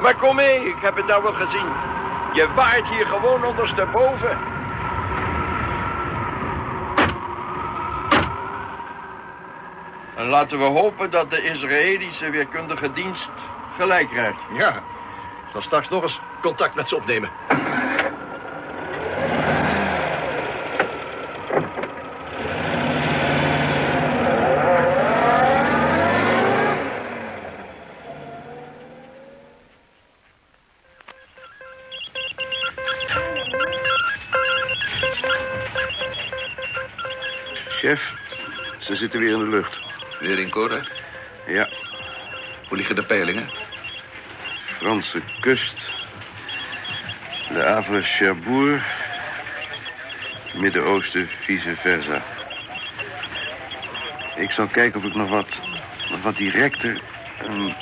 Maar 0.01 0.15
kom 0.15 0.35
mee, 0.35 0.67
ik 0.67 0.81
heb 0.81 0.95
het 0.95 1.05
nou 1.05 1.23
wel 1.23 1.33
gezien. 1.33 1.67
Je 2.33 2.53
waait 2.55 2.87
hier 2.87 3.05
gewoon 3.05 3.45
ondersteboven. 3.45 4.37
En 10.15 10.27
laten 10.27 10.57
we 10.57 10.63
hopen 10.63 11.11
dat 11.11 11.31
de 11.31 11.41
Israëlische 11.41 12.29
weerkundige 12.29 12.93
dienst 12.93 13.29
gelijk 13.77 14.09
krijgt. 14.09 14.39
Ja, 14.53 14.75
ik 14.75 15.51
zal 15.51 15.61
straks 15.61 15.89
nog 15.89 16.03
eens 16.03 16.19
contact 16.41 16.75
met 16.75 16.87
ze 16.87 16.95
opnemen. 16.95 17.29
De? 43.33 43.45
Franse 44.79 45.21
kust. 45.39 45.75
De 47.49 47.61
Havre 47.61 48.01
Cherbourg. 48.01 48.83
Midden-Oosten, 50.53 51.29
vice 51.45 51.75
versa. 51.75 52.23
Ik 54.35 54.51
zal 54.51 54.67
kijken 54.67 54.99
of 54.99 55.05
ik 55.07 55.15
nog 55.15 55.29
wat, 55.29 55.59
nog 56.09 56.21
wat 56.21 56.35
directer... 56.35 57.01
ehm, 57.41 57.73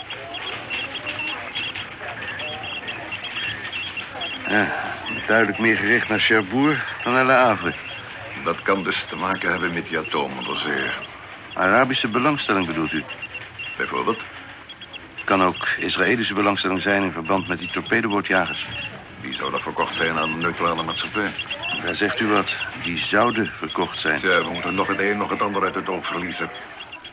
Ja, 4.49 4.71
duidelijk 5.27 5.59
meer 5.59 5.77
gericht 5.77 6.09
naar 6.09 6.19
Cherbourg 6.19 6.95
dan 7.03 7.13
naar 7.13 7.25
Le 7.25 7.31
Havre. 7.31 7.73
Dat 8.43 8.61
kan 8.61 8.83
dus 8.83 9.05
te 9.07 9.15
maken 9.15 9.49
hebben 9.49 9.73
met 9.73 9.87
die 9.87 9.97
atoomonderzeeër. 9.97 11.07
Arabische 11.53 12.07
belangstelling 12.07 12.65
bedoelt 12.65 12.91
u? 12.91 13.03
Bijvoorbeeld? 13.77 14.21
Kan 15.29 15.43
ook 15.43 15.67
Israëlische 15.79 16.33
belangstelling 16.33 16.81
zijn 16.81 17.03
in 17.03 17.11
verband 17.11 17.47
met 17.47 17.59
die 17.59 17.71
torpedobootjagers. 17.71 18.65
Die 19.21 19.33
zou 19.33 19.51
dat 19.51 19.61
verkocht 19.61 19.95
zijn 19.95 20.17
aan 20.17 20.31
een 20.31 20.39
neutrale 20.39 20.83
maatschappij. 20.83 21.31
Daar 21.83 21.95
zegt 21.95 22.19
u 22.19 22.27
wat. 22.27 22.55
Die 22.83 22.97
zouden 22.97 23.51
verkocht 23.57 23.99
zijn. 23.99 24.21
Ja, 24.21 24.43
we 24.43 24.49
moeten 24.53 24.75
nog 24.75 24.87
het 24.87 24.99
een, 24.99 25.17
nog 25.17 25.29
het 25.29 25.41
ander 25.41 25.63
uit 25.63 25.75
het 25.75 25.89
oog 25.89 26.07
verliezen. 26.07 26.49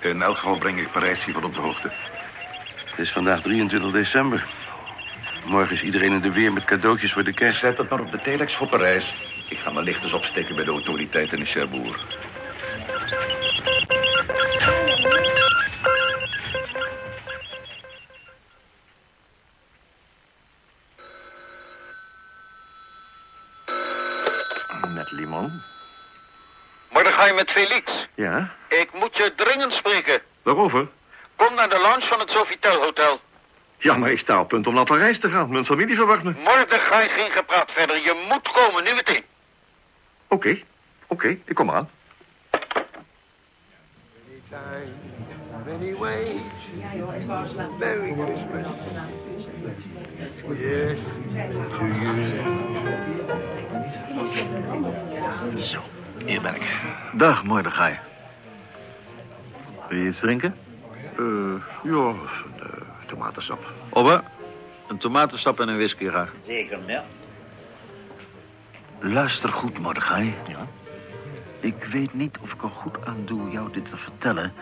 In 0.00 0.22
elk 0.22 0.36
geval 0.36 0.58
breng 0.58 0.80
ik 0.80 0.92
Parijs 0.92 1.24
hiervan 1.24 1.44
op 1.44 1.54
de 1.54 1.60
hoogte. 1.60 1.90
Het 2.84 2.98
is 2.98 3.12
vandaag 3.12 3.42
23 3.42 3.92
december. 3.92 4.46
Morgen 5.44 5.74
is 5.74 5.82
iedereen 5.82 6.12
in 6.12 6.20
de 6.20 6.32
weer 6.32 6.52
met 6.52 6.64
cadeautjes 6.64 7.12
voor 7.12 7.24
de 7.24 7.34
kerst. 7.34 7.60
Zet 7.60 7.78
het 7.78 7.90
maar 7.90 8.00
op 8.00 8.10
de 8.10 8.20
telex 8.20 8.54
voor 8.56 8.68
Parijs. 8.68 9.14
Ik 9.48 9.58
ga 9.58 9.70
mijn 9.70 9.84
lichters 9.84 10.12
opsteken 10.12 10.54
bij 10.54 10.64
de 10.64 10.70
autoriteiten 10.70 11.38
in 11.38 11.46
Cherbourg. 11.46 12.04
Mordechai 27.26 27.32
met 27.34 27.50
Felix. 27.50 28.08
Ja? 28.14 28.50
Ik 28.68 28.88
moet 28.92 29.16
je 29.16 29.32
dringend 29.36 29.72
spreken. 29.72 30.20
Waarover? 30.42 30.88
Kom 31.36 31.54
naar 31.54 31.68
de 31.68 31.78
lounge 31.78 32.06
van 32.06 32.20
het 32.20 32.30
Sofitel 32.30 32.82
Hotel. 32.82 33.20
Ja, 33.78 33.96
maar 33.96 34.10
ik 34.10 34.18
sta 34.18 34.40
op 34.40 34.48
punt 34.48 34.66
om 34.66 34.74
naar 34.74 34.84
Parijs 34.84 35.20
te 35.20 35.30
gaan. 35.30 35.50
Mijn 35.50 35.64
familie 35.64 35.96
verwacht 35.96 36.22
me. 36.22 36.32
Mordechai, 36.44 37.08
geen 37.08 37.30
gepraat 37.30 37.70
verder. 37.70 37.96
Je 37.96 38.26
moet 38.28 38.52
komen, 38.52 38.84
nu 38.84 38.94
meteen. 38.94 39.24
Oké, 40.28 40.58
oké, 41.06 41.28
ik 41.44 41.54
kom 41.54 41.70
aan. 41.70 41.90
Many 45.66 45.94
ways. 45.94 46.40
Merry 47.78 48.14
Christmas. 48.14 48.66
Yes, 50.58 50.98
to 51.78 51.86
you. 51.86 52.05
Ben 56.52 56.54
ik. 56.54 56.80
Dag, 57.12 57.44
Mordechai. 57.44 57.98
Wil 59.88 59.98
je 59.98 60.08
iets 60.08 60.18
drinken? 60.18 60.54
Eh, 61.18 61.24
ja, 61.82 61.90
een 61.92 62.18
uh, 62.62 63.06
tomatensap. 63.06 63.72
Obbe, 63.88 64.22
een 64.88 64.98
tomatensap 64.98 65.60
en 65.60 65.68
een 65.68 65.76
whisky 65.76 66.08
graag. 66.08 66.32
Zeker, 66.46 66.78
ja. 66.86 67.04
Luister 69.00 69.48
goed, 69.48 69.78
Mordechai. 69.78 70.34
Ja? 70.48 70.66
Ik 71.60 71.84
weet 71.84 72.14
niet 72.14 72.38
of 72.42 72.52
ik 72.52 72.62
er 72.62 72.68
goed 72.68 73.06
aan 73.06 73.22
doe 73.24 73.50
jou 73.50 73.72
dit 73.72 73.88
te 73.88 73.96
vertellen... 73.96 74.52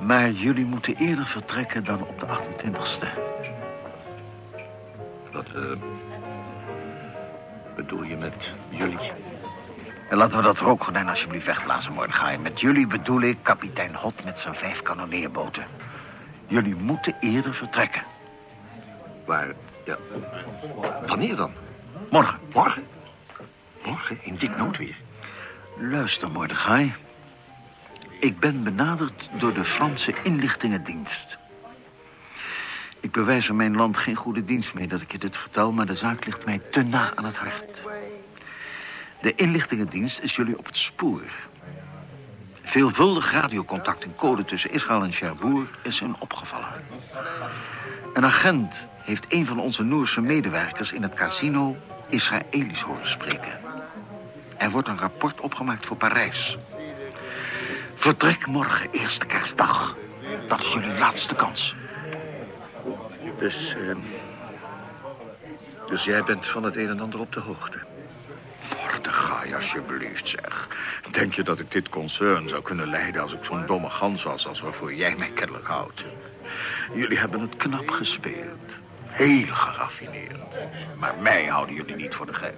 maar 0.00 0.30
jullie 0.30 0.64
moeten 0.64 0.96
eerder 0.96 1.26
vertrekken 1.26 1.84
dan 1.84 2.06
op 2.06 2.20
de 2.20 2.26
28ste. 2.26 3.08
Wat 5.32 5.46
eh, 5.54 5.62
bedoel 7.76 8.02
je 8.02 8.16
met 8.16 8.52
jullie? 8.68 9.12
En 10.08 10.16
laten 10.16 10.36
we 10.36 10.42
dat 10.42 10.58
rookgordijn 10.58 11.08
alsjeblieft 11.08 11.46
wegblazen, 11.46 11.92
Mordechai. 11.92 12.38
Met 12.38 12.60
jullie 12.60 12.86
bedoel 12.86 13.20
ik 13.20 13.38
kapitein 13.42 13.94
Hot 13.94 14.24
met 14.24 14.38
zijn 14.38 14.54
vijf 14.54 14.82
kanonneerboten. 14.82 15.64
Jullie 16.46 16.74
moeten 16.74 17.16
eerder 17.20 17.54
vertrekken. 17.54 18.02
Waar, 19.24 19.54
ja, 19.84 19.96
wanneer 21.06 21.36
dan? 21.36 21.52
Morgen. 22.10 22.38
Morgen? 22.52 22.82
Morgen? 23.84 24.18
In 24.22 24.36
dik 24.36 24.56
noodweer? 24.56 24.96
Luister, 25.78 26.30
Mordechai. 26.30 26.94
Ik 28.20 28.38
ben 28.38 28.64
benaderd 28.64 29.28
door 29.38 29.54
de 29.54 29.64
Franse 29.64 30.14
inlichtingendienst. 30.22 31.36
Ik 33.00 33.12
bewijs 33.12 33.48
aan 33.48 33.56
mijn 33.56 33.76
land 33.76 33.96
geen 33.96 34.14
goede 34.14 34.44
dienst 34.44 34.74
mee 34.74 34.88
dat 34.88 35.00
ik 35.00 35.12
je 35.12 35.18
dit 35.18 35.36
vertel... 35.36 35.72
maar 35.72 35.86
de 35.86 35.96
zaak 35.96 36.24
ligt 36.24 36.44
mij 36.44 36.60
te 36.70 36.82
na 36.82 37.12
aan 37.14 37.24
het 37.24 37.36
hart. 37.36 37.82
De 39.26 39.34
inlichtingendienst 39.34 40.18
is 40.20 40.36
jullie 40.36 40.58
op 40.58 40.66
het 40.66 40.76
spoor. 40.76 41.22
Veelvuldig 42.62 43.32
radiocontact 43.32 44.04
en 44.04 44.14
code 44.16 44.44
tussen 44.44 44.70
Israël 44.72 45.02
en 45.02 45.12
Cherbourg 45.12 45.68
is 45.82 46.00
hun 46.00 46.16
opgevallen. 46.18 46.68
Een 48.14 48.24
agent 48.24 48.86
heeft 48.98 49.24
een 49.28 49.46
van 49.46 49.58
onze 49.58 49.82
Noorse 49.82 50.20
medewerkers 50.20 50.92
in 50.92 51.02
het 51.02 51.14
casino 51.14 51.76
Israëlisch 52.08 52.80
horen 52.80 53.10
spreken. 53.10 53.60
Er 54.56 54.70
wordt 54.70 54.88
een 54.88 54.98
rapport 54.98 55.40
opgemaakt 55.40 55.86
voor 55.86 55.96
Parijs. 55.96 56.56
Vertrek 57.94 58.46
morgen, 58.46 58.90
eerste 58.90 59.26
kerstdag. 59.26 59.96
Dat 60.48 60.60
is 60.60 60.72
jullie 60.72 60.98
laatste 60.98 61.34
kans. 61.34 61.74
Dus, 63.38 63.74
eh, 63.74 63.96
dus 65.86 66.04
jij 66.04 66.22
bent 66.22 66.46
van 66.46 66.62
het 66.62 66.76
een 66.76 66.88
en 66.88 67.00
ander 67.00 67.20
op 67.20 67.32
de 67.32 67.40
hoogte. 67.40 67.85
Mordechai, 69.06 69.54
alsjeblieft, 69.54 70.28
zeg. 70.28 70.68
Denk 71.10 71.34
je 71.34 71.42
dat 71.42 71.58
ik 71.58 71.70
dit 71.70 71.88
concern 71.88 72.48
zou 72.48 72.62
kunnen 72.62 72.88
leiden 72.88 73.22
als 73.22 73.32
ik 73.32 73.44
zo'n 73.44 73.66
domme 73.66 73.90
gans 73.90 74.22
was... 74.22 74.46
als 74.46 74.60
waarvoor 74.60 74.94
jij 74.94 75.16
mij 75.16 75.30
kennelijk 75.34 75.66
houdt? 75.66 76.04
Jullie 76.94 77.18
hebben 77.18 77.40
het 77.40 77.56
knap 77.56 77.90
gespeeld. 77.90 78.70
Heel 79.06 79.46
geraffineerd. 79.46 80.54
Maar 80.98 81.14
mij 81.20 81.44
houden 81.46 81.74
jullie 81.74 81.96
niet 81.96 82.14
voor 82.14 82.26
de 82.26 82.34
gek. 82.34 82.56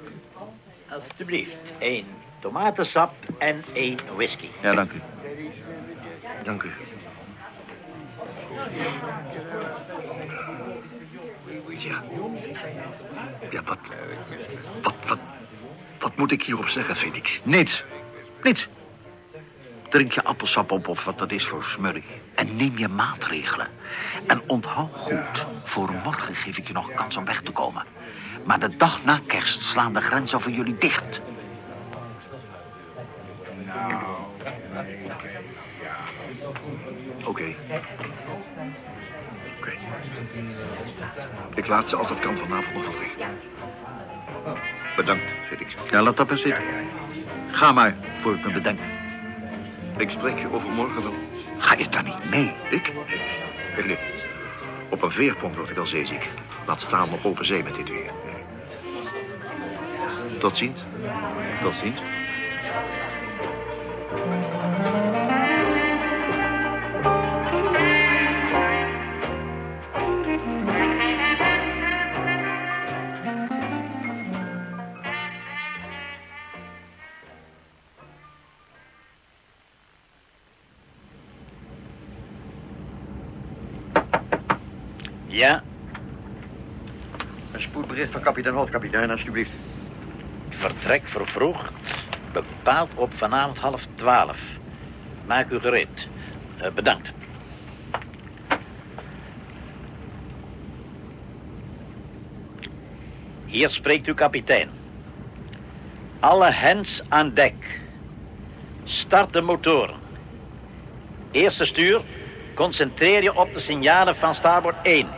Alsjeblieft, 0.88 1.56
één 1.78 2.06
tomatensap 2.40 3.14
en 3.38 3.64
één 3.72 3.98
whisky. 4.16 4.48
Ja, 4.62 4.74
dank 4.74 4.92
u. 4.92 5.00
Dank 6.44 6.62
u. 6.62 6.70
Ja. 11.78 12.02
Ja. 13.50 13.62
Wat 13.62 13.78
moet 16.18 16.32
ik 16.32 16.42
hierop 16.42 16.68
zeggen, 16.68 16.96
Felix? 16.96 17.40
Niets. 17.42 17.84
Niets. 18.42 18.66
Drink 19.88 20.12
je 20.12 20.24
appelsap 20.24 20.70
op 20.70 20.88
of 20.88 21.04
wat 21.04 21.18
dat 21.18 21.30
is 21.30 21.46
voor 21.46 21.64
smurrie. 21.64 22.04
En 22.34 22.56
neem 22.56 22.78
je 22.78 22.88
maatregelen. 22.88 23.68
En 24.26 24.42
onthoud 24.46 24.90
goed, 24.94 25.46
voor 25.64 25.90
morgen 26.04 26.34
geef 26.34 26.56
ik 26.56 26.66
je 26.66 26.72
nog 26.72 26.94
kans 26.94 27.16
om 27.16 27.24
weg 27.24 27.42
te 27.42 27.50
komen. 27.50 27.84
Maar 28.44 28.60
de 28.60 28.76
dag 28.76 29.04
na 29.04 29.20
kerst 29.26 29.60
slaan 29.60 29.94
de 29.94 30.00
grenzen 30.00 30.40
voor 30.40 30.50
jullie 30.50 30.76
dicht. 30.78 31.20
Oké. 33.84 33.98
Oké. 37.24 37.54
Oké. 39.58 39.72
Ik 41.54 41.66
laat 41.66 41.88
ze 41.88 41.96
als 41.96 42.08
dat 42.08 42.18
kan 42.18 42.38
vanavond 42.38 42.74
nog 42.74 42.94
verrichten. 42.94 43.26
Bedankt, 44.98 45.24
Felix. 45.48 45.74
Ja, 45.90 46.02
laat 46.02 46.16
dat 46.16 46.28
maar 46.28 46.38
zitten. 46.38 46.62
Ga 47.50 47.72
maar, 47.72 47.96
voor 48.22 48.34
ik 48.34 48.46
me 48.46 48.52
bedenk. 48.52 48.78
Ik 49.96 50.10
spreek 50.10 50.38
je 50.38 50.52
overmorgen 50.52 51.02
wel. 51.02 51.14
Ga 51.58 51.74
je 51.74 51.88
daar 51.88 52.02
niet 52.02 52.30
mee? 52.30 52.52
Ik? 52.70 52.92
Kijk 53.74 53.86
nu. 53.86 53.96
Op 54.88 55.02
een 55.02 55.10
veerpont 55.10 55.56
word 55.56 55.70
ik 55.70 55.76
al 55.76 55.86
zeeziek. 55.86 56.28
Laat 56.66 56.80
staan 56.80 57.12
op 57.12 57.24
open 57.24 57.46
zee 57.46 57.62
met 57.62 57.74
dit 57.74 57.88
weer. 57.88 58.10
Tot 60.38 60.56
ziens. 60.56 60.78
Tot 61.62 61.74
ziens. 61.82 62.00
Een 87.52 87.60
spoedbericht 87.60 88.12
van 88.12 88.20
kapitein 88.20 88.54
Holt, 88.54 88.70
kapitein, 88.70 89.10
alsjeblieft. 89.10 89.50
vertrek 90.48 91.02
vervroegd. 91.06 91.72
Bepaald 92.32 92.94
op 92.94 93.12
vanavond 93.16 93.58
half 93.58 93.82
twaalf. 93.94 94.38
Maak 95.26 95.50
u 95.50 95.60
gereed. 95.60 96.08
Eh, 96.58 96.70
bedankt. 96.70 97.08
Hier 103.44 103.70
spreekt 103.70 104.06
uw 104.06 104.14
kapitein. 104.14 104.70
Alle 106.20 106.50
hens 106.50 107.02
aan 107.08 107.34
dek. 107.34 107.80
Start 108.84 109.32
de 109.32 109.42
motoren. 109.42 109.96
Eerste 111.30 111.64
stuur. 111.64 112.00
Concentreer 112.54 113.22
je 113.22 113.34
op 113.34 113.54
de 113.54 113.60
signalen 113.60 114.16
van 114.16 114.34
starboard 114.34 114.76
1. 114.82 115.08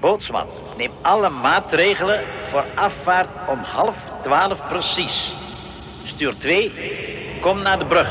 Bootsman, 0.00 0.46
neem 0.78 0.92
alle 1.02 1.28
maatregelen 1.28 2.20
voor 2.50 2.64
afvaart 2.74 3.28
om 3.48 3.58
half 3.58 3.96
twaalf 4.22 4.58
precies. 4.68 5.34
Stuur 6.04 6.34
2, 6.38 6.72
kom 7.40 7.62
naar 7.62 7.78
de 7.78 7.86
brug. 7.86 8.08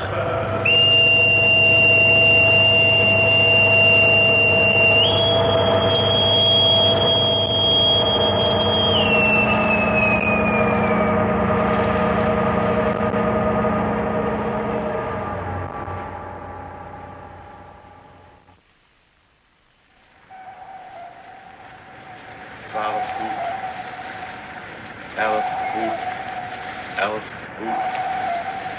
11 26.99 27.19
goed. 27.57 27.67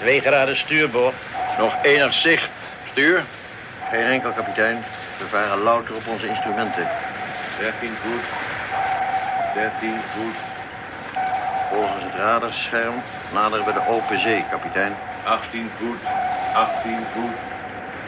2 0.00 0.20
graden 0.20 0.57
stuurboord. 0.57 1.14
Nog 1.59 1.74
enig 1.83 2.14
zicht. 2.14 2.50
Stuur? 2.90 3.24
Geen 3.90 4.07
enkel, 4.07 4.33
kapitein. 4.33 4.85
We 5.18 5.24
varen 5.28 5.59
louter 5.59 5.94
op 5.94 6.07
onze 6.07 6.26
instrumenten. 6.26 6.88
13 7.59 7.96
goed. 8.02 8.24
13 9.54 10.00
goed. 10.14 10.35
Volgens 11.70 12.04
het 12.04 12.14
radarscherm 12.14 13.02
naderen 13.33 13.64
we 13.64 13.72
de 13.72 13.87
open 13.88 14.20
zee, 14.20 14.44
kapitein. 14.50 14.96
18 15.24 15.70
voet, 15.78 16.00
18 16.54 17.07
voet. 17.14 17.37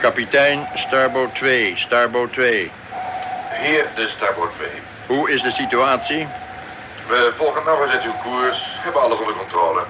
Kapitein, 0.01 0.69
starboard 0.75 1.35
2, 1.35 1.77
starboard 1.77 2.33
2. 2.33 2.71
Hier 3.63 3.87
de 3.95 4.09
starboard 4.17 4.53
2. 4.57 4.69
Hoe 5.07 5.31
is 5.31 5.43
de 5.43 5.53
situatie? 5.53 6.29
We 7.09 7.33
volgen 7.37 7.65
nog 7.65 7.81
eens 7.83 8.05
uw 8.05 8.15
koers, 8.23 8.63
hebben 8.83 9.03
alles 9.03 9.19
onder 9.19 9.35
controle. 9.35 9.85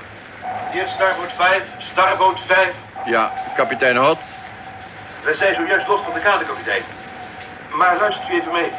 Hier 0.72 0.88
starboard 0.88 1.32
5, 1.36 1.62
starboot 1.92 2.40
5. 2.46 2.68
Ja, 3.04 3.32
kapitein 3.56 3.96
Hot. 3.96 4.18
We 5.24 5.36
zijn 5.36 5.54
zojuist 5.54 5.86
los 5.86 6.00
van 6.04 6.14
de 6.14 6.20
kade, 6.20 6.44
kapitein. 6.44 6.82
Maar 7.70 7.96
luistert 8.00 8.28
u 8.28 8.32
even 8.32 8.52
mee. 8.52 8.72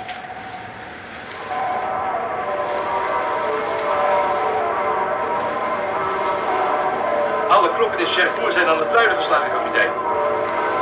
Alle 7.50 7.70
klokken 7.76 8.00
in 8.00 8.06
Cherbourg 8.06 8.54
zijn 8.54 8.68
aan 8.68 8.80
het 8.80 8.92
luiden 8.94 9.18
geslagen, 9.18 9.52
kapitein. 9.52 9.92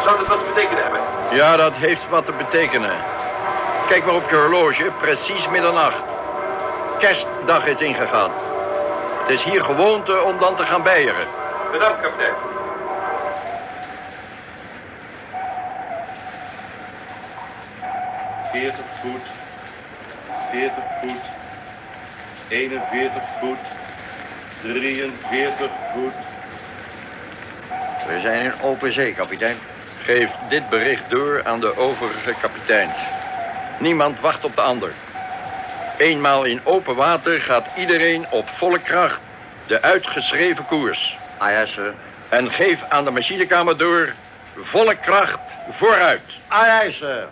Zou 0.04 0.18
dat 0.18 0.28
wat 0.28 0.40
te 0.40 0.46
betekenen 0.54 0.84
hebben? 0.84 1.02
Ja, 1.32 1.58
dat 1.58 1.74
heeft 1.74 2.10
wat 2.10 2.26
te 2.26 2.32
betekenen. 2.32 2.96
Kijk 3.88 4.06
maar 4.06 4.16
op 4.16 4.30
je 4.30 4.36
horloge, 4.36 4.92
precies 5.00 5.48
middernacht. 5.48 6.04
Kerstdag 7.00 7.66
is 7.66 7.80
ingegaan. 7.80 8.49
Het 9.30 9.40
is 9.40 9.52
hier 9.52 9.64
gewoonte 9.64 10.22
om 10.22 10.40
dan 10.40 10.56
te 10.56 10.66
gaan 10.66 10.84
bijeren. 10.84 11.28
Bedankt, 11.72 12.02
kapitein. 12.02 12.34
Veertig 18.52 18.86
voet. 19.02 19.22
40 20.52 20.74
voet. 21.02 21.22
41 22.48 23.22
voet. 23.40 23.58
43 24.62 25.70
voet. 25.94 26.14
We 28.08 28.20
zijn 28.22 28.46
in 28.46 28.62
open 28.62 28.94
zee, 28.94 29.14
kapitein. 29.14 29.58
Geef 30.04 30.30
dit 30.48 30.70
bericht 30.70 31.10
door 31.10 31.44
aan 31.44 31.60
de 31.60 31.78
overige 31.78 32.36
kapiteins. 32.42 32.98
Niemand 33.80 34.20
wacht 34.20 34.46
op 34.46 34.56
de 34.56 34.62
ander. 34.62 34.94
Eenmaal 36.00 36.44
in 36.44 36.62
open 36.64 36.96
water 36.96 37.42
gaat 37.42 37.68
iedereen 37.78 38.26
op 38.30 38.50
volle 38.58 38.80
kracht 38.80 39.20
de 39.68 39.82
uitgeschreven 39.82 40.66
koers. 40.66 41.18
Ah 41.38 41.52
ja, 41.52 41.66
sir. 41.66 41.94
En 42.30 42.52
geef 42.52 42.80
aan 42.90 43.04
de 43.06 43.12
machinekamer 43.12 43.78
door 43.78 44.14
volle 44.64 44.96
kracht 44.96 45.40
vooruit. 45.78 46.22
Ah 46.48 46.66
ja, 46.66 46.92
sir. 46.92 47.28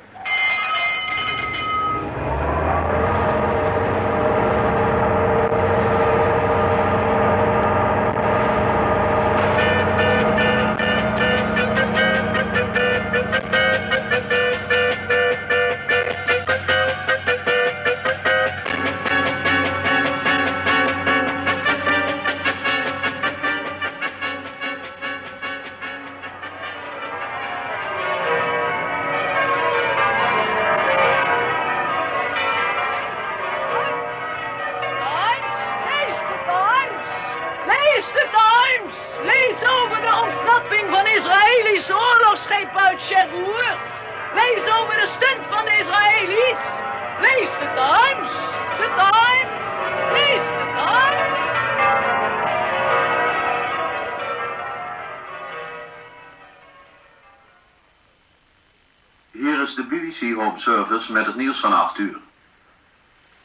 Met 61.07 61.25
het 61.25 61.35
nieuws 61.35 61.59
van 61.59 61.73
8 61.73 61.97
uur. 61.97 62.17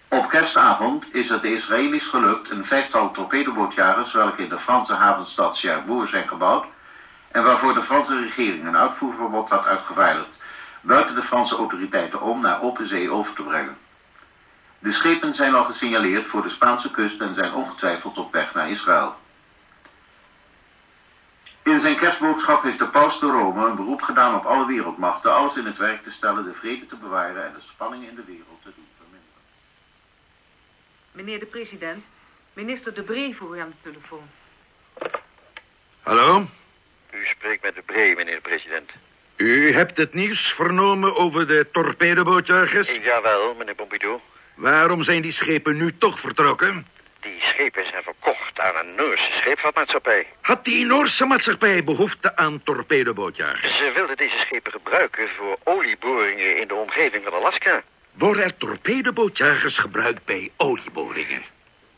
Op 0.08 0.28
kerstavond 0.28 1.14
is 1.14 1.28
het 1.28 1.42
de 1.42 1.56
Israëli's 1.56 2.08
gelukt 2.08 2.50
een 2.50 2.64
vijftal 2.64 3.10
torpedobootjagers 3.10 4.12
welke 4.12 4.42
in 4.42 4.48
de 4.48 4.58
Franse 4.58 4.94
havenstad 4.94 5.58
Cherbourg 5.58 6.10
zijn 6.10 6.28
gebouwd 6.28 6.64
en 7.30 7.44
waarvoor 7.44 7.74
de 7.74 7.82
Franse 7.82 8.20
regering 8.20 8.66
een 8.66 8.76
uitvoerverbod 8.76 9.48
had 9.48 9.66
uitgevaardigd, 9.66 10.28
buiten 10.80 11.14
de 11.14 11.22
Franse 11.22 11.56
autoriteiten 11.56 12.20
om 12.20 12.40
naar 12.40 12.62
open 12.62 12.88
zee 12.88 13.10
over 13.10 13.32
te 13.34 13.42
brengen. 13.42 13.76
De 14.78 14.92
schepen 14.92 15.34
zijn 15.34 15.54
al 15.54 15.64
gesignaleerd 15.64 16.26
voor 16.26 16.42
de 16.42 16.50
Spaanse 16.50 16.90
kust 16.90 17.20
en 17.20 17.34
zijn 17.34 17.52
ongetwijfeld 17.52 18.18
op 18.18 18.32
weg 18.32 18.54
naar 18.54 18.70
Israël. 18.70 19.14
In 21.64 21.80
zijn 21.80 21.98
kerstboodschap 21.98 22.62
heeft 22.62 22.78
de 22.78 22.88
paus 22.88 23.20
de 23.20 23.26
Rome 23.26 23.66
een 23.66 23.76
beroep 23.76 24.02
gedaan 24.02 24.34
op 24.34 24.44
alle 24.44 24.66
wereldmachten 24.66 25.34
alles 25.34 25.56
in 25.56 25.66
het 25.66 25.78
werk 25.78 26.02
te 26.02 26.10
stellen 26.10 26.44
de 26.44 26.54
vrede 26.54 26.86
te 26.86 26.96
bewaren 26.96 27.44
en 27.44 27.52
de 27.52 27.60
spanningen 27.72 28.08
in 28.08 28.14
de 28.14 28.24
wereld 28.26 28.62
te 28.62 28.72
doen 28.74 28.86
verminderen. 28.96 29.42
Meneer 31.12 31.38
de 31.38 31.46
president, 31.46 32.04
minister 32.52 32.94
De 32.94 33.02
Bree 33.02 33.36
voor 33.36 33.56
u 33.56 33.60
aan 33.60 33.74
de 33.82 33.90
telefoon. 33.90 34.28
Hallo? 36.02 36.46
U 37.10 37.26
spreekt 37.26 37.62
met 37.62 37.74
de 37.74 37.82
Bree, 37.82 38.16
meneer 38.16 38.34
de 38.34 38.40
president. 38.40 38.90
U 39.36 39.72
hebt 39.72 39.96
het 39.96 40.14
nieuws 40.14 40.52
vernomen 40.56 41.16
over 41.16 41.46
de 41.46 41.66
torpedobootjagers? 41.72 42.88
Jawel, 43.02 43.54
meneer 43.54 43.74
Pompidou. 43.74 44.20
Waarom 44.54 45.04
zijn 45.04 45.22
die 45.22 45.32
schepen 45.32 45.76
nu 45.76 45.96
toch 45.98 46.20
vertrokken? 46.20 46.86
Die 47.22 47.40
schepen 47.40 47.86
zijn 47.86 48.02
verkocht 48.02 48.60
aan 48.60 48.76
een 48.76 48.94
Noorse 48.94 49.32
scheepvaartmaatschappij. 49.32 50.26
Had 50.40 50.64
die 50.64 50.84
Noorse 50.84 51.24
maatschappij 51.24 51.84
behoefte 51.84 52.36
aan 52.36 52.62
torpedobootjagers? 52.64 53.76
Ze 53.76 53.92
wilden 53.94 54.16
deze 54.16 54.38
schepen 54.38 54.72
gebruiken 54.72 55.28
voor 55.36 55.58
olieboringen 55.64 56.56
in 56.60 56.68
de 56.68 56.74
omgeving 56.74 57.24
van 57.24 57.32
Alaska. 57.32 57.82
Worden 58.12 58.44
er 58.44 58.56
torpedobootjagers 58.56 59.78
gebruikt 59.78 60.24
bij 60.24 60.50
olieboringen? 60.56 61.42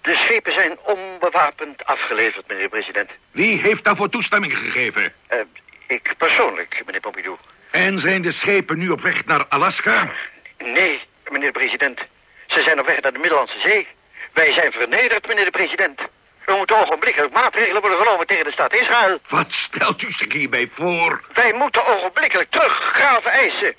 De 0.01 0.15
schepen 0.15 0.53
zijn 0.53 0.79
onbewapend 0.83 1.85
afgeleverd, 1.85 2.49
meneer 2.49 2.63
de 2.63 2.69
president. 2.69 3.11
Wie 3.31 3.61
heeft 3.61 3.85
daarvoor 3.85 4.09
toestemming 4.09 4.59
gegeven? 4.59 5.13
Uh, 5.31 5.39
ik 5.87 6.15
persoonlijk, 6.19 6.83
meneer 6.87 7.01
Pompidou. 7.01 7.37
En 7.71 7.99
zijn 7.99 8.23
de 8.23 8.33
schepen 8.33 8.79
nu 8.79 8.89
op 8.89 9.01
weg 9.01 9.25
naar 9.25 9.47
Alaska? 9.49 10.11
Nee, 10.59 11.01
meneer 11.29 11.53
de 11.53 11.59
president. 11.59 12.01
Ze 12.47 12.63
zijn 12.63 12.81
op 12.81 12.87
weg 12.87 13.01
naar 13.01 13.13
de 13.13 13.19
Middellandse 13.19 13.61
Zee. 13.61 13.87
Wij 14.35 14.53
zijn 14.53 14.73
vernederd, 14.73 15.27
meneer 15.27 15.45
de 15.45 15.51
president. 15.51 16.01
Er 16.45 16.57
moeten 16.57 16.81
ogenblikkelijk 16.81 17.33
maatregelen 17.33 17.81
worden 17.81 17.99
genomen 17.99 18.27
tegen 18.27 18.45
de 18.45 18.53
staat 18.53 18.75
Israël. 18.75 19.19
Wat 19.29 19.53
stelt 19.53 20.03
u 20.03 20.13
zich 20.13 20.33
hierbij 20.33 20.71
voor? 20.75 21.21
Wij 21.33 21.53
moeten 21.53 21.87
ogenblikkelijk 21.87 22.51
teruggraven 22.51 23.31
eisen. 23.31 23.75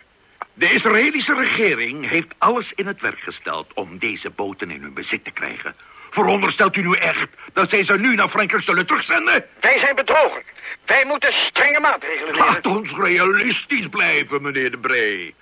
De 0.53 0.71
Israëlische 0.71 1.33
regering 1.33 2.09
heeft 2.09 2.33
alles 2.37 2.71
in 2.75 2.87
het 2.87 3.01
werk 3.01 3.19
gesteld 3.19 3.73
om 3.73 3.97
deze 3.99 4.29
boten 4.29 4.71
in 4.71 4.81
hun 4.81 4.93
bezit 4.93 5.23
te 5.23 5.31
krijgen. 5.31 5.75
Veronderstelt 6.11 6.75
u 6.75 6.81
nu 6.81 6.95
echt 6.95 7.27
dat 7.53 7.69
zij 7.69 7.85
ze 7.85 7.97
nu 7.97 8.15
naar 8.15 8.29
Frankrijk 8.29 8.63
zullen 8.63 8.85
terugzenden? 8.85 9.45
Wij 9.59 9.79
zijn 9.79 9.95
bedrogen. 9.95 10.43
Wij 10.85 11.05
moeten 11.05 11.33
strenge 11.33 11.79
maatregelen 11.79 12.33
nemen. 12.33 12.47
Laat 12.47 12.65
ons 12.65 12.91
realistisch 12.91 13.87
blijven, 13.89 14.41
meneer 14.41 14.71
de 14.71 14.77
Bree. 14.77 15.35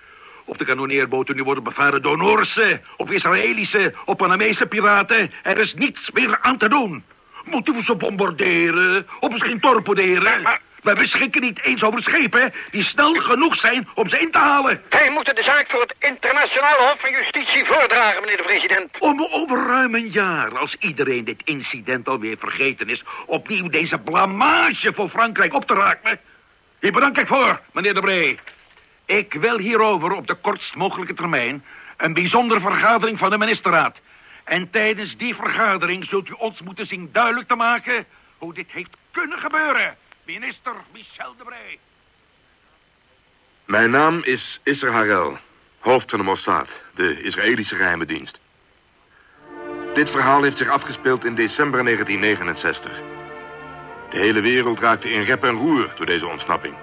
Of 0.44 0.56
de 0.56 0.64
kanoneerboten 0.64 1.36
nu 1.36 1.42
worden 1.42 1.64
bevaren 1.64 2.02
door 2.02 2.16
Noorse, 2.16 2.80
of 2.96 3.10
Israëlische, 3.10 3.94
of 4.04 4.16
Panamese 4.16 4.66
piraten. 4.66 5.32
Er 5.42 5.58
is 5.58 5.74
niets 5.74 6.10
meer 6.12 6.38
aan 6.40 6.58
te 6.58 6.68
doen. 6.68 7.04
Moeten 7.44 7.74
we 7.74 7.82
ze 7.82 7.94
bombarderen, 7.94 9.06
of 9.20 9.30
misschien 9.30 9.60
torpederen? 9.60 10.42
Maar, 10.42 10.60
We 10.84 10.94
beschikken 10.94 11.40
niet 11.40 11.62
eens 11.62 11.82
over 11.82 12.02
schepen 12.02 12.52
die 12.70 12.84
snel 12.84 13.14
genoeg 13.14 13.56
zijn 13.56 13.88
om 13.94 14.08
ze 14.08 14.18
in 14.18 14.30
te 14.30 14.38
halen. 14.38 14.82
Wij 14.88 15.10
moeten 15.10 15.34
de 15.34 15.42
zaak 15.42 15.70
voor 15.70 15.80
het 15.80 15.94
internationale 15.98 16.78
hof 16.78 17.00
van 17.00 17.10
justitie 17.10 17.64
voordragen, 17.64 18.20
meneer 18.20 18.36
de 18.36 18.42
president. 18.42 18.98
Om 18.98 19.28
over 19.30 19.66
ruim 19.66 19.94
een 19.94 20.10
jaar, 20.10 20.58
als 20.58 20.76
iedereen 20.78 21.24
dit 21.24 21.42
incident 21.44 22.08
alweer 22.08 22.36
vergeten 22.38 22.88
is... 22.88 23.04
opnieuw 23.26 23.68
deze 23.68 23.98
blamage 23.98 24.92
voor 24.94 25.08
Frankrijk 25.08 25.54
op 25.54 25.66
te 25.66 25.74
raken. 25.74 26.20
Hier 26.80 26.92
bedank 26.92 27.18
ik 27.18 27.26
voor, 27.26 27.60
meneer 27.72 27.94
de 27.94 28.00
Bree. 28.00 28.38
Ik 29.06 29.32
wil 29.32 29.58
hierover 29.58 30.12
op 30.12 30.26
de 30.26 30.34
kortst 30.34 30.74
mogelijke 30.74 31.14
termijn... 31.14 31.64
een 31.96 32.14
bijzondere 32.14 32.60
vergadering 32.60 33.18
van 33.18 33.30
de 33.30 33.38
ministerraad. 33.38 33.96
En 34.44 34.70
tijdens 34.70 35.16
die 35.16 35.34
vergadering 35.34 36.04
zult 36.04 36.28
u 36.28 36.32
ons 36.32 36.60
moeten 36.60 36.86
zien 36.86 37.08
duidelijk 37.12 37.48
te 37.48 37.56
maken... 37.56 38.06
hoe 38.38 38.54
dit 38.54 38.70
heeft 38.70 38.96
kunnen 39.10 39.38
gebeuren. 39.38 39.96
Minister 40.24 40.72
Michel 40.92 41.34
de. 41.36 41.78
Mijn 43.64 43.90
naam 43.90 44.20
is 44.22 44.60
Isser 44.62 44.92
Harel, 44.92 45.38
hoofd 45.78 46.10
van 46.10 46.18
de 46.18 46.24
Mossad, 46.24 46.68
de 46.94 47.22
Israëlische 47.22 47.76
geheime 47.76 48.06
dienst. 48.06 48.38
Dit 49.94 50.10
verhaal 50.10 50.42
heeft 50.42 50.58
zich 50.58 50.68
afgespeeld 50.68 51.24
in 51.24 51.34
december 51.34 51.84
1969. 51.84 52.92
De 54.10 54.18
hele 54.18 54.40
wereld 54.40 54.78
raakte 54.78 55.10
in 55.10 55.22
rep 55.22 55.44
en 55.44 55.54
roer 55.54 55.92
door 55.96 56.06
deze 56.06 56.26
ontsnapping. 56.26 56.74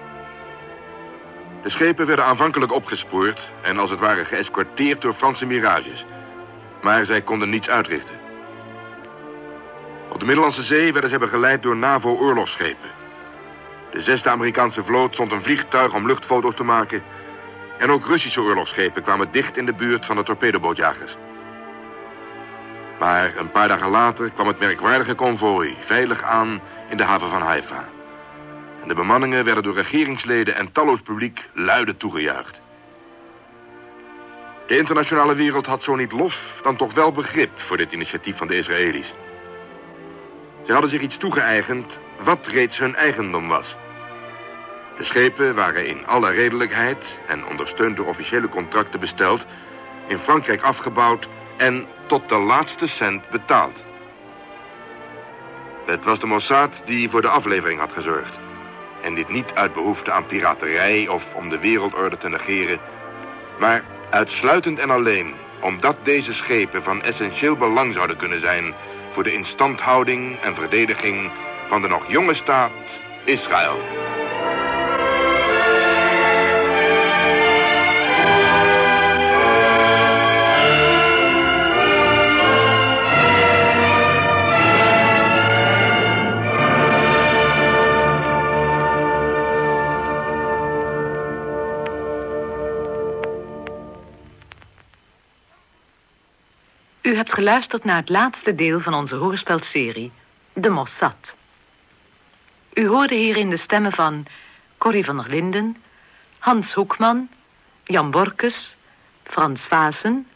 De 1.62 1.70
schepen 1.70 2.06
werden 2.06 2.24
aanvankelijk 2.24 2.72
opgespoord 2.72 3.40
en 3.62 3.78
als 3.78 3.90
het 3.90 3.98
ware 3.98 4.24
geëscorteerd 4.24 5.00
door 5.00 5.14
Franse 5.14 5.46
mirages. 5.46 6.04
Maar 6.82 7.04
zij 7.06 7.20
konden 7.20 7.50
niets 7.50 7.68
uitrichten. 7.68 8.20
Op 10.08 10.18
de 10.18 10.24
Middellandse 10.24 10.62
Zee 10.62 10.92
werden 10.92 11.10
ze 11.10 11.18
begeleid 11.18 11.62
door 11.62 11.76
NAVO-oorlogsschepen. 11.76 12.90
De 13.90 14.02
zesde 14.02 14.30
Amerikaanse 14.30 14.84
vloot 14.84 15.12
stond 15.12 15.32
een 15.32 15.42
vliegtuig 15.42 15.94
om 15.94 16.06
luchtfoto's 16.06 16.54
te 16.56 16.62
maken. 16.62 17.02
En 17.78 17.90
ook 17.90 18.06
Russische 18.06 18.40
oorlogsschepen 18.40 19.02
kwamen 19.02 19.32
dicht 19.32 19.56
in 19.56 19.66
de 19.66 19.72
buurt 19.72 20.06
van 20.06 20.16
de 20.16 20.22
torpedobootjagers. 20.22 21.16
Maar 22.98 23.36
een 23.36 23.50
paar 23.50 23.68
dagen 23.68 23.90
later 23.90 24.30
kwam 24.30 24.46
het 24.46 24.58
merkwaardige 24.58 25.14
konvooi 25.14 25.76
veilig 25.86 26.22
aan 26.22 26.60
in 26.90 26.96
de 26.96 27.04
haven 27.04 27.30
van 27.30 27.42
Haifa. 27.42 27.84
En 28.82 28.88
de 28.88 28.94
bemanningen 28.94 29.44
werden 29.44 29.62
door 29.62 29.74
regeringsleden 29.74 30.56
en 30.56 30.72
talloos 30.72 31.00
publiek 31.00 31.40
luide 31.52 31.96
toegejuicht. 31.96 32.60
De 34.66 34.78
internationale 34.78 35.34
wereld 35.34 35.66
had 35.66 35.82
zo 35.82 35.96
niet 35.96 36.12
lof, 36.12 36.34
dan 36.62 36.76
toch 36.76 36.94
wel 36.94 37.12
begrip 37.12 37.50
voor 37.66 37.76
dit 37.76 37.92
initiatief 37.92 38.36
van 38.36 38.46
de 38.46 38.58
Israëli's. 38.58 39.12
Ze 40.66 40.72
hadden 40.72 40.90
zich 40.90 41.00
iets 41.00 41.16
toegeëigend 41.16 41.92
wat 42.24 42.46
reeds 42.46 42.78
hun 42.78 42.94
eigendom 42.94 43.48
was. 43.48 43.66
De 44.98 45.04
schepen 45.04 45.54
waren 45.54 45.86
in 45.86 46.06
alle 46.06 46.30
redelijkheid 46.30 47.04
en 47.28 47.46
ondersteund 47.46 47.96
door 47.96 48.06
officiële 48.06 48.48
contracten 48.48 49.00
besteld, 49.00 49.44
in 50.08 50.18
Frankrijk 50.18 50.62
afgebouwd 50.62 51.28
en 51.56 51.86
tot 52.06 52.28
de 52.28 52.38
laatste 52.38 52.86
cent 52.86 53.30
betaald. 53.30 53.76
Het 55.86 56.04
was 56.04 56.20
de 56.20 56.26
Mossad 56.26 56.70
die 56.86 57.10
voor 57.10 57.22
de 57.22 57.28
aflevering 57.28 57.80
had 57.80 57.92
gezorgd. 57.92 58.38
En 59.02 59.14
dit 59.14 59.28
niet 59.28 59.50
uit 59.54 59.74
behoefte 59.74 60.12
aan 60.12 60.26
piraterij 60.26 61.08
of 61.08 61.22
om 61.34 61.48
de 61.48 61.58
wereldorde 61.58 62.18
te 62.18 62.28
negeren, 62.28 62.80
maar 63.58 63.84
uitsluitend 64.10 64.78
en 64.78 64.90
alleen 64.90 65.34
omdat 65.60 65.96
deze 66.02 66.32
schepen 66.32 66.82
van 66.82 67.02
essentieel 67.02 67.56
belang 67.56 67.94
zouden 67.94 68.16
kunnen 68.16 68.40
zijn 68.40 68.74
voor 69.12 69.22
de 69.22 69.32
instandhouding 69.32 70.40
en 70.40 70.54
verdediging 70.54 71.30
van 71.68 71.82
de 71.82 71.88
nog 71.88 72.10
jonge 72.10 72.34
staat 72.34 72.70
Israël. 73.24 73.78
Hebt 97.22 97.34
geluisterd 97.34 97.84
naar 97.84 97.96
het 97.96 98.08
laatste 98.08 98.54
deel 98.54 98.80
van 98.80 98.94
onze 98.94 99.14
hoorspelserie, 99.14 100.12
De 100.52 100.68
Mossad. 100.68 101.16
U 102.74 102.86
hoorde 102.86 103.14
hierin 103.14 103.50
de 103.50 103.58
stemmen 103.58 103.92
van 103.92 104.26
Corrie 104.78 105.04
van 105.04 105.16
der 105.16 105.28
Linden, 105.28 105.76
Hans 106.38 106.72
Hoekman, 106.72 107.28
Jan 107.84 108.10
Borkes, 108.10 108.74
Frans 109.24 109.60
Vaassen, 109.60 110.26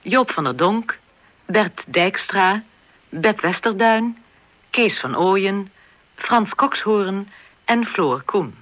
Joop 0.00 0.30
van 0.30 0.44
der 0.44 0.56
Donk, 0.56 0.98
Bert 1.46 1.82
Dijkstra, 1.86 2.62
Bet 3.08 3.40
Westerduin, 3.40 4.18
Kees 4.70 5.00
van 5.00 5.16
Ooyen, 5.16 5.72
Frans 6.14 6.54
Kokshoorn 6.54 7.30
en 7.64 7.86
Floor 7.86 8.22
Koen. 8.22 8.54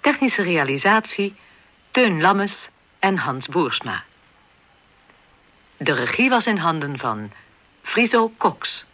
Technische 0.00 0.42
realisatie 0.42 1.34
Teun 1.90 2.20
Lammes 2.20 2.56
en 2.98 3.16
Hans 3.18 3.46
Boersma. 3.46 4.05
De 5.78 5.92
regie 5.92 6.30
was 6.30 6.44
in 6.46 6.56
handen 6.56 6.98
van 6.98 7.32
Friso 7.82 8.32
Cox. 8.38 8.84